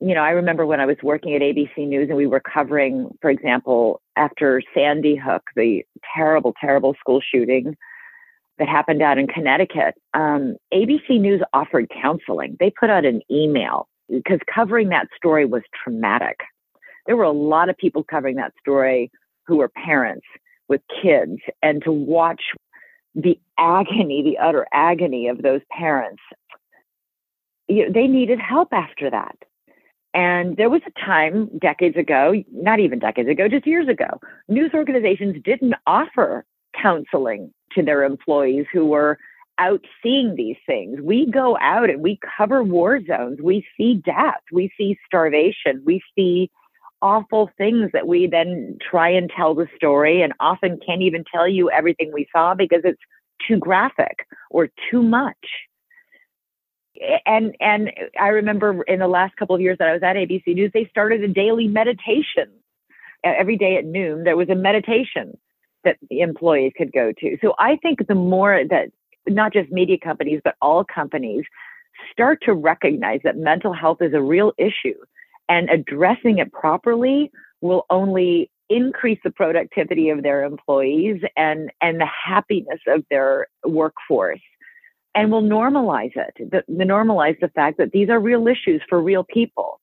you 0.00 0.14
know, 0.14 0.20
I 0.22 0.30
remember 0.30 0.64
when 0.66 0.78
I 0.78 0.86
was 0.86 0.98
working 1.02 1.34
at 1.34 1.42
ABC 1.42 1.88
News 1.88 2.08
and 2.08 2.16
we 2.16 2.26
were 2.26 2.40
covering, 2.40 3.10
for 3.20 3.30
example, 3.30 4.00
after 4.14 4.62
Sandy 4.74 5.16
Hook, 5.16 5.42
the 5.56 5.82
terrible, 6.14 6.54
terrible 6.60 6.94
school 7.00 7.20
shooting 7.20 7.76
that 8.58 8.68
happened 8.68 9.02
out 9.02 9.18
in 9.18 9.26
Connecticut, 9.26 9.94
um, 10.14 10.56
ABC 10.72 11.18
News 11.18 11.42
offered 11.52 11.90
counseling. 11.90 12.56
They 12.60 12.70
put 12.70 12.90
out 12.90 13.04
an 13.04 13.22
email 13.30 13.88
because 14.08 14.38
covering 14.54 14.90
that 14.90 15.08
story 15.16 15.46
was 15.46 15.62
traumatic. 15.82 16.40
There 17.06 17.16
were 17.16 17.24
a 17.24 17.32
lot 17.32 17.68
of 17.68 17.76
people 17.76 18.04
covering 18.04 18.36
that 18.36 18.52
story 18.60 19.10
who 19.46 19.56
were 19.56 19.68
parents 19.68 20.26
with 20.68 20.80
kids, 21.02 21.40
and 21.62 21.82
to 21.84 21.92
watch 21.92 22.42
the 23.14 23.38
agony, 23.58 24.22
the 24.22 24.38
utter 24.38 24.66
agony 24.72 25.28
of 25.28 25.42
those 25.42 25.62
parents, 25.70 26.22
you 27.68 27.86
know, 27.86 27.92
they 27.92 28.06
needed 28.06 28.38
help 28.38 28.68
after 28.72 29.10
that. 29.10 29.36
And 30.14 30.56
there 30.56 30.70
was 30.70 30.80
a 30.86 31.00
time 31.00 31.50
decades 31.58 31.96
ago, 31.96 32.34
not 32.52 32.80
even 32.80 32.98
decades 32.98 33.28
ago, 33.28 33.48
just 33.48 33.66
years 33.66 33.88
ago, 33.88 34.20
news 34.48 34.70
organizations 34.72 35.36
didn't 35.44 35.74
offer 35.86 36.44
counseling 36.80 37.52
to 37.72 37.82
their 37.82 38.04
employees 38.04 38.66
who 38.72 38.86
were 38.86 39.18
out 39.58 39.84
seeing 40.02 40.34
these 40.34 40.56
things. 40.66 41.00
We 41.02 41.30
go 41.30 41.58
out 41.60 41.90
and 41.90 42.02
we 42.02 42.18
cover 42.36 42.62
war 42.62 43.00
zones. 43.06 43.40
We 43.42 43.66
see 43.76 43.94
death. 43.94 44.40
We 44.52 44.70
see 44.76 44.98
starvation. 45.06 45.82
We 45.84 46.02
see 46.14 46.50
awful 47.06 47.48
things 47.56 47.90
that 47.92 48.08
we 48.08 48.26
then 48.26 48.76
try 48.90 49.08
and 49.08 49.30
tell 49.30 49.54
the 49.54 49.68
story 49.76 50.22
and 50.22 50.32
often 50.40 50.80
can't 50.84 51.02
even 51.02 51.22
tell 51.32 51.46
you 51.46 51.70
everything 51.70 52.10
we 52.12 52.26
saw 52.32 52.52
because 52.52 52.80
it's 52.82 53.00
too 53.46 53.58
graphic 53.58 54.26
or 54.50 54.68
too 54.90 55.02
much. 55.04 55.46
And 57.24 57.54
and 57.60 57.92
I 58.18 58.28
remember 58.28 58.82
in 58.82 58.98
the 58.98 59.06
last 59.06 59.36
couple 59.36 59.54
of 59.54 59.60
years 59.60 59.76
that 59.78 59.88
I 59.88 59.92
was 59.92 60.02
at 60.02 60.16
ABC 60.16 60.48
News, 60.48 60.72
they 60.74 60.86
started 60.90 61.22
a 61.22 61.28
daily 61.28 61.68
meditation. 61.68 62.50
Every 63.22 63.56
day 63.56 63.76
at 63.76 63.84
noon, 63.84 64.24
there 64.24 64.36
was 64.36 64.48
a 64.48 64.54
meditation 64.54 65.38
that 65.84 65.96
the 66.10 66.20
employees 66.20 66.72
could 66.76 66.92
go 66.92 67.12
to. 67.20 67.38
So 67.40 67.54
I 67.58 67.76
think 67.76 68.06
the 68.06 68.14
more 68.14 68.62
that 68.68 68.88
not 69.28 69.52
just 69.52 69.70
media 69.70 69.98
companies, 70.02 70.40
but 70.42 70.56
all 70.60 70.84
companies 70.84 71.44
start 72.10 72.40
to 72.46 72.52
recognize 72.52 73.20
that 73.22 73.36
mental 73.36 73.72
health 73.72 73.98
is 74.00 74.12
a 74.12 74.20
real 74.20 74.52
issue 74.58 74.98
and 75.48 75.70
addressing 75.70 76.38
it 76.38 76.52
properly 76.52 77.30
will 77.60 77.86
only 77.90 78.50
increase 78.68 79.18
the 79.22 79.30
productivity 79.30 80.08
of 80.10 80.22
their 80.22 80.44
employees 80.44 81.22
and, 81.36 81.70
and 81.80 82.00
the 82.00 82.06
happiness 82.06 82.80
of 82.88 83.04
their 83.10 83.46
workforce 83.64 84.40
and 85.14 85.30
will 85.30 85.42
normalize 85.42 86.12
it, 86.16 86.50
the, 86.50 86.62
the 86.68 86.84
normalize 86.84 87.38
the 87.40 87.48
fact 87.48 87.78
that 87.78 87.92
these 87.92 88.10
are 88.10 88.20
real 88.20 88.46
issues 88.46 88.82
for 88.88 89.00
real 89.00 89.24
people. 89.24 89.80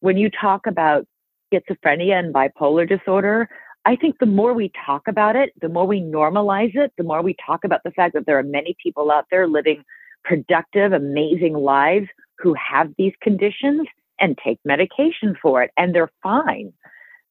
When 0.00 0.16
you 0.16 0.30
talk 0.30 0.66
about 0.66 1.06
schizophrenia 1.52 2.18
and 2.18 2.32
bipolar 2.32 2.88
disorder, 2.88 3.48
I 3.84 3.96
think 3.96 4.18
the 4.18 4.26
more 4.26 4.54
we 4.54 4.72
talk 4.86 5.02
about 5.06 5.36
it, 5.36 5.52
the 5.60 5.68
more 5.68 5.86
we 5.86 6.00
normalize 6.00 6.74
it, 6.74 6.92
the 6.96 7.04
more 7.04 7.22
we 7.22 7.36
talk 7.44 7.64
about 7.64 7.82
the 7.84 7.90
fact 7.90 8.14
that 8.14 8.26
there 8.26 8.38
are 8.38 8.42
many 8.42 8.76
people 8.82 9.10
out 9.10 9.26
there 9.30 9.46
living 9.46 9.84
productive, 10.24 10.92
amazing 10.92 11.54
lives 11.54 12.06
who 12.38 12.54
have 12.54 12.92
these 12.96 13.12
conditions 13.22 13.86
and 14.20 14.38
take 14.44 14.58
medication 14.64 15.36
for 15.40 15.62
it, 15.62 15.70
and 15.76 15.94
they're 15.94 16.10
fine. 16.22 16.72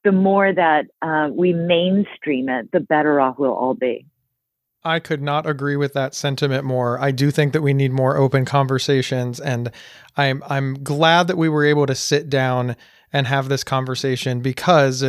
The 0.04 0.12
more 0.12 0.52
that 0.52 0.86
uh, 1.02 1.28
we 1.32 1.52
mainstream 1.52 2.48
it, 2.48 2.70
the 2.72 2.80
better 2.80 3.20
off 3.20 3.38
we'll 3.38 3.52
all 3.52 3.74
be. 3.74 4.06
I 4.82 4.98
could 4.98 5.20
not 5.20 5.46
agree 5.46 5.76
with 5.76 5.92
that 5.92 6.14
sentiment 6.14 6.64
more. 6.64 6.98
I 6.98 7.10
do 7.10 7.30
think 7.30 7.52
that 7.52 7.60
we 7.60 7.74
need 7.74 7.92
more 7.92 8.16
open 8.16 8.46
conversations, 8.46 9.38
and 9.38 9.70
I'm 10.16 10.42
I'm 10.46 10.82
glad 10.82 11.28
that 11.28 11.36
we 11.36 11.48
were 11.48 11.64
able 11.64 11.86
to 11.86 11.94
sit 11.94 12.30
down 12.30 12.76
and 13.12 13.26
have 13.26 13.48
this 13.48 13.64
conversation 13.64 14.40
because 14.40 15.04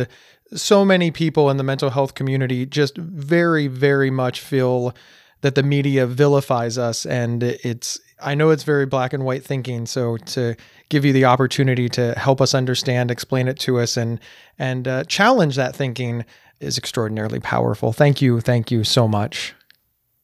so 0.54 0.84
many 0.84 1.10
people 1.10 1.50
in 1.50 1.56
the 1.56 1.64
mental 1.64 1.90
health 1.90 2.14
community 2.14 2.66
just 2.66 2.96
very, 2.96 3.66
very 3.66 4.10
much 4.10 4.40
feel 4.40 4.94
that 5.42 5.54
the 5.54 5.62
media 5.62 6.06
vilifies 6.06 6.78
us 6.78 7.04
and 7.04 7.42
it's 7.42 8.00
I 8.20 8.34
know 8.34 8.50
it's 8.50 8.62
very 8.62 8.86
black 8.86 9.12
and 9.12 9.24
white 9.24 9.44
thinking 9.44 9.86
so 9.86 10.16
to 10.16 10.56
give 10.88 11.04
you 11.04 11.12
the 11.12 11.24
opportunity 11.26 11.88
to 11.90 12.14
help 12.14 12.40
us 12.40 12.54
understand 12.54 13.10
explain 13.10 13.48
it 13.48 13.58
to 13.60 13.78
us 13.78 13.96
and 13.96 14.18
and 14.58 14.88
uh, 14.88 15.04
challenge 15.04 15.56
that 15.56 15.76
thinking 15.76 16.24
is 16.60 16.78
extraordinarily 16.78 17.40
powerful. 17.40 17.92
Thank 17.92 18.22
you 18.22 18.40
thank 18.40 18.70
you 18.70 18.84
so 18.84 19.06
much. 19.06 19.54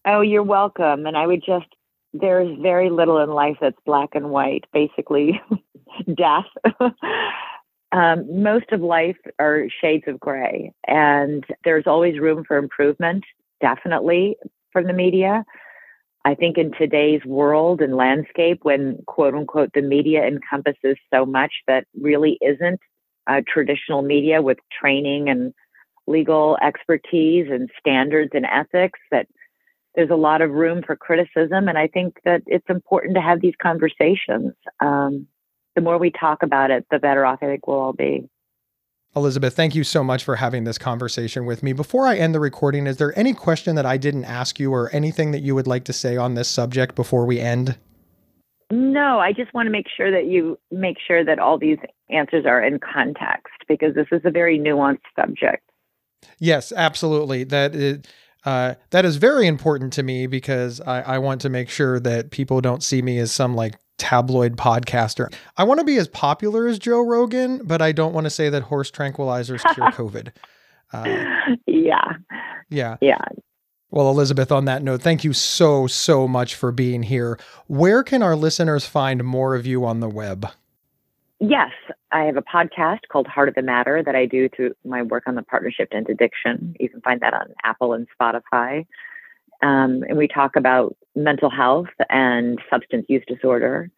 Oh 0.06 0.22
you're 0.22 0.42
welcome 0.42 1.06
and 1.06 1.16
I 1.16 1.26
would 1.26 1.44
just 1.44 1.66
there's 2.14 2.58
very 2.60 2.88
little 2.88 3.18
in 3.18 3.30
life 3.30 3.58
that's 3.60 3.76
black 3.84 4.10
and 4.14 4.30
white 4.30 4.64
basically 4.72 5.40
death. 6.16 6.46
Um, 7.90 8.42
most 8.42 8.70
of 8.72 8.82
life 8.82 9.16
are 9.38 9.64
shades 9.80 10.04
of 10.08 10.20
gray, 10.20 10.74
and 10.86 11.42
there's 11.64 11.86
always 11.86 12.18
room 12.18 12.44
for 12.46 12.58
improvement, 12.58 13.24
definitely 13.62 14.36
from 14.72 14.86
the 14.86 14.92
media. 14.92 15.44
I 16.24 16.34
think 16.34 16.58
in 16.58 16.72
today's 16.72 17.24
world 17.24 17.80
and 17.80 17.96
landscape, 17.96 18.60
when 18.62 18.98
quote 19.06 19.34
unquote 19.34 19.70
the 19.72 19.82
media 19.82 20.26
encompasses 20.26 20.96
so 21.12 21.24
much 21.24 21.52
that 21.66 21.86
really 21.98 22.38
isn't 22.40 22.80
traditional 23.46 24.02
media 24.02 24.42
with 24.42 24.58
training 24.80 25.28
and 25.28 25.52
legal 26.06 26.58
expertise 26.62 27.46
and 27.50 27.70
standards 27.78 28.30
and 28.34 28.46
ethics, 28.46 28.98
that 29.10 29.26
there's 29.94 30.10
a 30.10 30.16
lot 30.16 30.42
of 30.42 30.50
room 30.50 30.82
for 30.82 30.96
criticism. 30.96 31.68
And 31.68 31.76
I 31.76 31.88
think 31.88 32.18
that 32.24 32.42
it's 32.46 32.68
important 32.68 33.14
to 33.16 33.20
have 33.20 33.40
these 33.40 33.54
conversations. 33.60 34.54
Um, 34.80 35.26
the 35.74 35.82
more 35.82 35.98
we 35.98 36.10
talk 36.10 36.42
about 36.42 36.70
it, 36.70 36.86
the 36.90 36.98
better 36.98 37.24
off 37.24 37.38
I 37.42 37.46
think 37.46 37.66
we'll 37.66 37.78
all 37.78 37.92
be. 37.92 38.28
Elizabeth, 39.18 39.54
thank 39.54 39.74
you 39.74 39.84
so 39.84 40.02
much 40.02 40.24
for 40.24 40.36
having 40.36 40.64
this 40.64 40.78
conversation 40.78 41.44
with 41.44 41.62
me. 41.62 41.72
Before 41.72 42.06
I 42.06 42.16
end 42.16 42.34
the 42.34 42.40
recording, 42.40 42.86
is 42.86 42.96
there 42.96 43.16
any 43.18 43.34
question 43.34 43.76
that 43.76 43.84
I 43.84 43.96
didn't 43.96 44.24
ask 44.24 44.58
you 44.58 44.72
or 44.72 44.88
anything 44.94 45.32
that 45.32 45.40
you 45.40 45.54
would 45.54 45.66
like 45.66 45.84
to 45.84 45.92
say 45.92 46.16
on 46.16 46.34
this 46.34 46.48
subject 46.48 46.94
before 46.94 47.26
we 47.26 47.38
end? 47.38 47.76
No, 48.70 49.18
I 49.18 49.32
just 49.32 49.52
want 49.52 49.66
to 49.66 49.70
make 49.70 49.86
sure 49.94 50.10
that 50.10 50.26
you 50.26 50.58
make 50.70 50.96
sure 51.04 51.24
that 51.24 51.38
all 51.38 51.58
these 51.58 51.78
answers 52.10 52.44
are 52.46 52.62
in 52.62 52.78
context 52.78 53.54
because 53.66 53.94
this 53.94 54.06
is 54.12 54.20
a 54.24 54.30
very 54.30 54.58
nuanced 54.58 55.00
subject. 55.16 55.68
Yes, 56.38 56.72
absolutely. 56.72 57.44
That 57.44 57.74
is, 57.74 58.02
uh, 58.44 58.74
that 58.90 59.04
is 59.04 59.16
very 59.16 59.46
important 59.46 59.92
to 59.94 60.02
me 60.02 60.26
because 60.26 60.80
I, 60.80 61.00
I 61.02 61.18
want 61.18 61.40
to 61.42 61.48
make 61.48 61.70
sure 61.70 61.98
that 62.00 62.30
people 62.30 62.60
don't 62.60 62.82
see 62.82 63.02
me 63.02 63.18
as 63.18 63.32
some 63.32 63.54
like 63.54 63.74
tabloid 63.98 64.56
podcaster. 64.56 65.32
I 65.56 65.64
want 65.64 65.80
to 65.80 65.84
be 65.84 65.96
as 65.96 66.08
popular 66.08 66.66
as 66.66 66.78
Joe 66.78 67.00
Rogan, 67.00 67.60
but 67.64 67.82
I 67.82 67.92
don't 67.92 68.14
want 68.14 68.24
to 68.24 68.30
say 68.30 68.48
that 68.48 68.64
horse 68.64 68.90
tranquilizers 68.90 69.62
cure 69.74 69.90
COVID. 69.92 70.32
Uh, 70.92 71.24
yeah. 71.66 72.12
Yeah. 72.70 72.96
Yeah. 73.00 73.18
Well, 73.90 74.10
Elizabeth, 74.10 74.52
on 74.52 74.66
that 74.66 74.82
note, 74.82 75.00
thank 75.00 75.24
you 75.24 75.32
so, 75.32 75.86
so 75.86 76.28
much 76.28 76.54
for 76.54 76.70
being 76.72 77.02
here. 77.02 77.38
Where 77.68 78.02
can 78.02 78.22
our 78.22 78.36
listeners 78.36 78.86
find 78.86 79.24
more 79.24 79.54
of 79.54 79.66
you 79.66 79.84
on 79.84 80.00
the 80.00 80.08
web? 80.08 80.46
Yes, 81.40 81.70
I 82.10 82.24
have 82.24 82.36
a 82.36 82.42
podcast 82.42 83.00
called 83.10 83.26
Heart 83.28 83.50
of 83.50 83.54
the 83.54 83.62
Matter 83.62 84.02
that 84.02 84.16
I 84.16 84.26
do 84.26 84.48
through 84.48 84.74
my 84.84 85.02
work 85.02 85.24
on 85.26 85.36
the 85.36 85.42
Partnership 85.42 85.90
to 85.90 85.98
Addiction. 85.98 86.74
You 86.80 86.88
can 86.88 87.00
find 87.00 87.20
that 87.20 87.32
on 87.32 87.54
Apple 87.64 87.92
and 87.92 88.06
Spotify. 88.20 88.86
Um, 89.62 90.04
and 90.08 90.16
we 90.16 90.28
talk 90.28 90.56
about 90.56 90.96
mental 91.16 91.50
health 91.50 91.88
and 92.08 92.58
substance 92.70 93.06
use 93.08 93.24
disorder. 93.26 93.90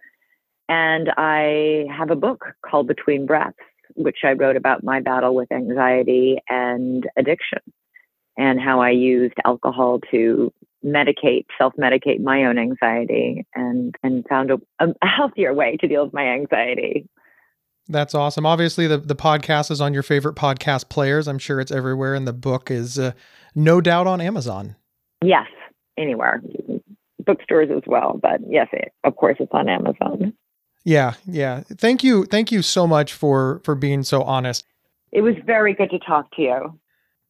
And 0.69 1.11
I 1.17 1.87
have 1.97 2.11
a 2.11 2.17
book 2.17 2.45
called 2.65 2.87
Between 2.87 3.27
Breaths, 3.27 3.59
which 3.97 4.19
I 4.25 4.33
wrote 4.33 4.57
about 4.57 4.85
my 4.85 5.01
battle 5.01 5.35
with 5.35 5.51
anxiety 5.53 6.39
and 6.49 7.05
addiction 7.17 7.59
and 8.37 8.61
how 8.61 8.81
I 8.81 8.91
used 8.91 9.35
alcohol 9.45 10.01
to 10.11 10.53
medicate, 10.85 11.47
self 11.59 11.75
medicate 11.77 12.21
my 12.21 12.45
own 12.45 12.59
anxiety 12.59 13.47
and, 13.55 13.95
and 14.03 14.25
found 14.29 14.51
a, 14.51 14.59
a 14.81 15.07
healthier 15.07 15.53
way 15.53 15.77
to 15.81 15.89
deal 15.89 16.05
with 16.05 16.15
my 16.15 16.27
anxiety. 16.27 17.09
That's 17.89 18.15
awesome. 18.15 18.47
Obviously, 18.47 18.87
the, 18.87 18.99
the 18.99 19.17
podcast 19.17 19.71
is 19.71 19.81
on 19.81 19.93
your 19.93 20.05
favorite 20.05 20.37
podcast 20.37 20.89
players. 20.89 21.27
I'm 21.27 21.41
sure 21.41 21.61
it's 21.61 21.73
everywhere, 21.73 22.15
and 22.15 22.27
the 22.27 22.33
book 22.33 22.71
is 22.71 22.99
uh, 22.99 23.13
no 23.55 23.81
doubt 23.81 24.07
on 24.07 24.21
Amazon. 24.21 24.77
Yes, 25.23 25.47
anywhere, 25.99 26.43
bookstores 27.25 27.69
as 27.75 27.83
well. 27.87 28.19
But 28.21 28.41
yes, 28.49 28.69
it, 28.73 28.93
of 29.05 29.17
course, 29.17 29.37
it's 29.41 29.53
on 29.53 29.69
Amazon. 29.69 30.33
Yeah, 30.85 31.15
yeah. 31.27 31.63
Thank 31.77 32.03
you, 32.03 32.25
thank 32.25 32.51
you 32.51 32.63
so 32.63 32.87
much 32.87 33.13
for 33.13 33.61
for 33.65 33.75
being 33.75 34.03
so 34.03 34.23
honest. 34.23 34.65
It 35.13 35.23
was 35.23 35.35
very 35.45 35.75
good 35.75 35.91
to 35.91 35.99
talk 35.99 36.31
to 36.37 36.43
you. 36.43 36.81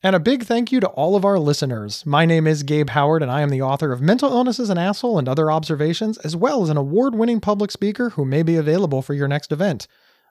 And 0.02 0.16
a 0.16 0.20
big 0.20 0.44
thank 0.44 0.72
you 0.72 0.80
to 0.80 0.88
all 0.88 1.14
of 1.14 1.26
our 1.26 1.38
listeners. 1.38 2.06
My 2.06 2.24
name 2.24 2.46
is 2.46 2.62
Gabe 2.62 2.90
Howard, 2.90 3.22
and 3.22 3.30
I 3.30 3.42
am 3.42 3.50
the 3.50 3.60
author 3.60 3.92
of 3.92 4.00
Mental 4.00 4.32
Illness 4.32 4.58
is 4.58 4.70
an 4.70 4.78
Asshole 4.78 5.18
and 5.18 5.28
Other 5.28 5.50
Observations, 5.50 6.16
as 6.18 6.34
well 6.34 6.62
as 6.62 6.70
an 6.70 6.78
award 6.78 7.14
winning 7.14 7.38
public 7.38 7.70
speaker 7.70 8.10
who 8.10 8.24
may 8.24 8.42
be 8.42 8.56
available 8.56 9.02
for 9.02 9.12
your 9.12 9.28
next 9.28 9.52
event. 9.52 9.86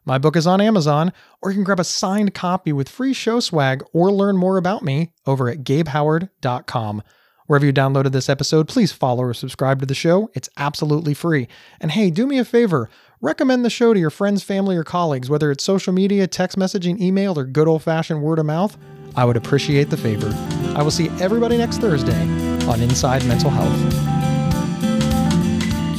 My 0.06 0.18
book 0.18 0.36
is 0.36 0.48
on 0.48 0.60
Amazon, 0.60 1.14
or 1.40 1.52
you 1.52 1.58
can 1.58 1.64
grab 1.64 1.80
a 1.80 1.84
signed 1.84 2.34
copy 2.34 2.74
with 2.74 2.90
free 2.90 3.14
show 3.14 3.40
swag 3.40 3.84
or 3.94 4.12
learn 4.12 4.38
more 4.38 4.58
about 4.58 4.82
me 4.82 5.12
over 5.28 5.50
at 5.50 5.60
gabehoward.com. 5.60 7.04
Wherever 7.50 7.66
you 7.66 7.74
downloaded 7.74 8.12
this 8.12 8.30
episode, 8.30 8.68
please 8.68 8.92
follow 8.92 9.24
or 9.24 9.34
subscribe 9.34 9.80
to 9.80 9.88
the 9.88 9.96
show. 9.96 10.30
It's 10.36 10.50
absolutely 10.56 11.16
free. 11.16 11.48
And 11.82 11.90
hey, 11.90 12.12
do 12.12 12.28
me 12.28 12.38
a 12.38 12.46
favor 12.46 12.90
Recommend 13.22 13.66
the 13.66 13.70
show 13.70 13.94
to 13.94 14.00
your 14.00 14.10
friends, 14.10 14.44
family, 14.44 14.78
or 14.78 14.86
colleagues, 14.86 15.30
whether 15.30 15.52
it's 15.52 15.62
social 15.62 15.92
media, 15.92 16.26
text 16.26 16.58
messaging, 16.58 17.02
email, 17.02 17.38
or 17.38 17.44
good 17.44 17.68
old 17.68 17.84
fashioned 17.84 18.22
word 18.22 18.40
of 18.40 18.46
mouth. 18.46 18.78
I 19.16 19.26
would 19.26 19.36
appreciate 19.36 19.90
the 19.90 19.98
favor. 19.98 20.34
I 20.74 20.82
will 20.82 20.92
see 20.92 21.10
everybody 21.20 21.58
next 21.58 21.80
Thursday 21.80 22.22
on 22.66 22.80
Inside 22.82 23.26
Mental 23.26 23.50
Health. 23.50 23.76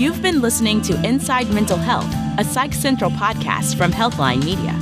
You've 0.01 0.23
been 0.23 0.41
listening 0.41 0.81
to 0.83 0.99
Inside 1.07 1.51
Mental 1.51 1.77
Health, 1.77 2.11
a 2.39 2.45
Psych 2.45 2.73
Central 2.73 3.11
podcast 3.11 3.77
from 3.77 3.93
Healthline 3.93 4.43
Media. 4.43 4.73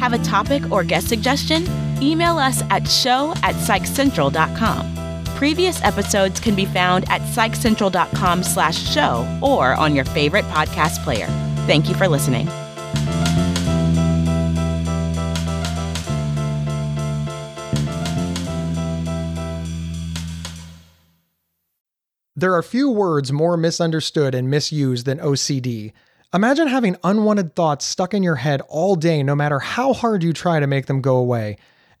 Have 0.00 0.14
a 0.14 0.18
topic 0.24 0.72
or 0.72 0.82
guest 0.82 1.08
suggestion? 1.08 1.64
Email 2.02 2.38
us 2.38 2.62
at 2.70 2.88
show 2.88 3.34
at 3.44 3.54
psychcentral.com. 3.54 5.03
Previous 5.34 5.82
episodes 5.82 6.38
can 6.40 6.54
be 6.54 6.64
found 6.64 7.04
at 7.10 7.20
psychcentral.com 7.22 8.42
slash 8.42 8.78
show 8.78 9.26
or 9.42 9.74
on 9.74 9.94
your 9.94 10.04
favorite 10.04 10.44
podcast 10.46 11.02
player. 11.02 11.26
Thank 11.66 11.88
you 11.88 11.94
for 11.94 12.08
listening. 12.08 12.48
There 22.36 22.54
are 22.54 22.62
few 22.62 22.90
words 22.90 23.32
more 23.32 23.56
misunderstood 23.56 24.34
and 24.34 24.50
misused 24.50 25.06
than 25.06 25.18
OCD. 25.18 25.92
Imagine 26.34 26.66
having 26.66 26.96
unwanted 27.04 27.54
thoughts 27.54 27.84
stuck 27.84 28.12
in 28.12 28.22
your 28.22 28.34
head 28.34 28.60
all 28.68 28.96
day, 28.96 29.22
no 29.22 29.36
matter 29.36 29.60
how 29.60 29.92
hard 29.92 30.22
you 30.22 30.32
try 30.32 30.58
to 30.58 30.66
make 30.66 30.86
them 30.86 31.00
go 31.00 31.16
away, 31.16 31.56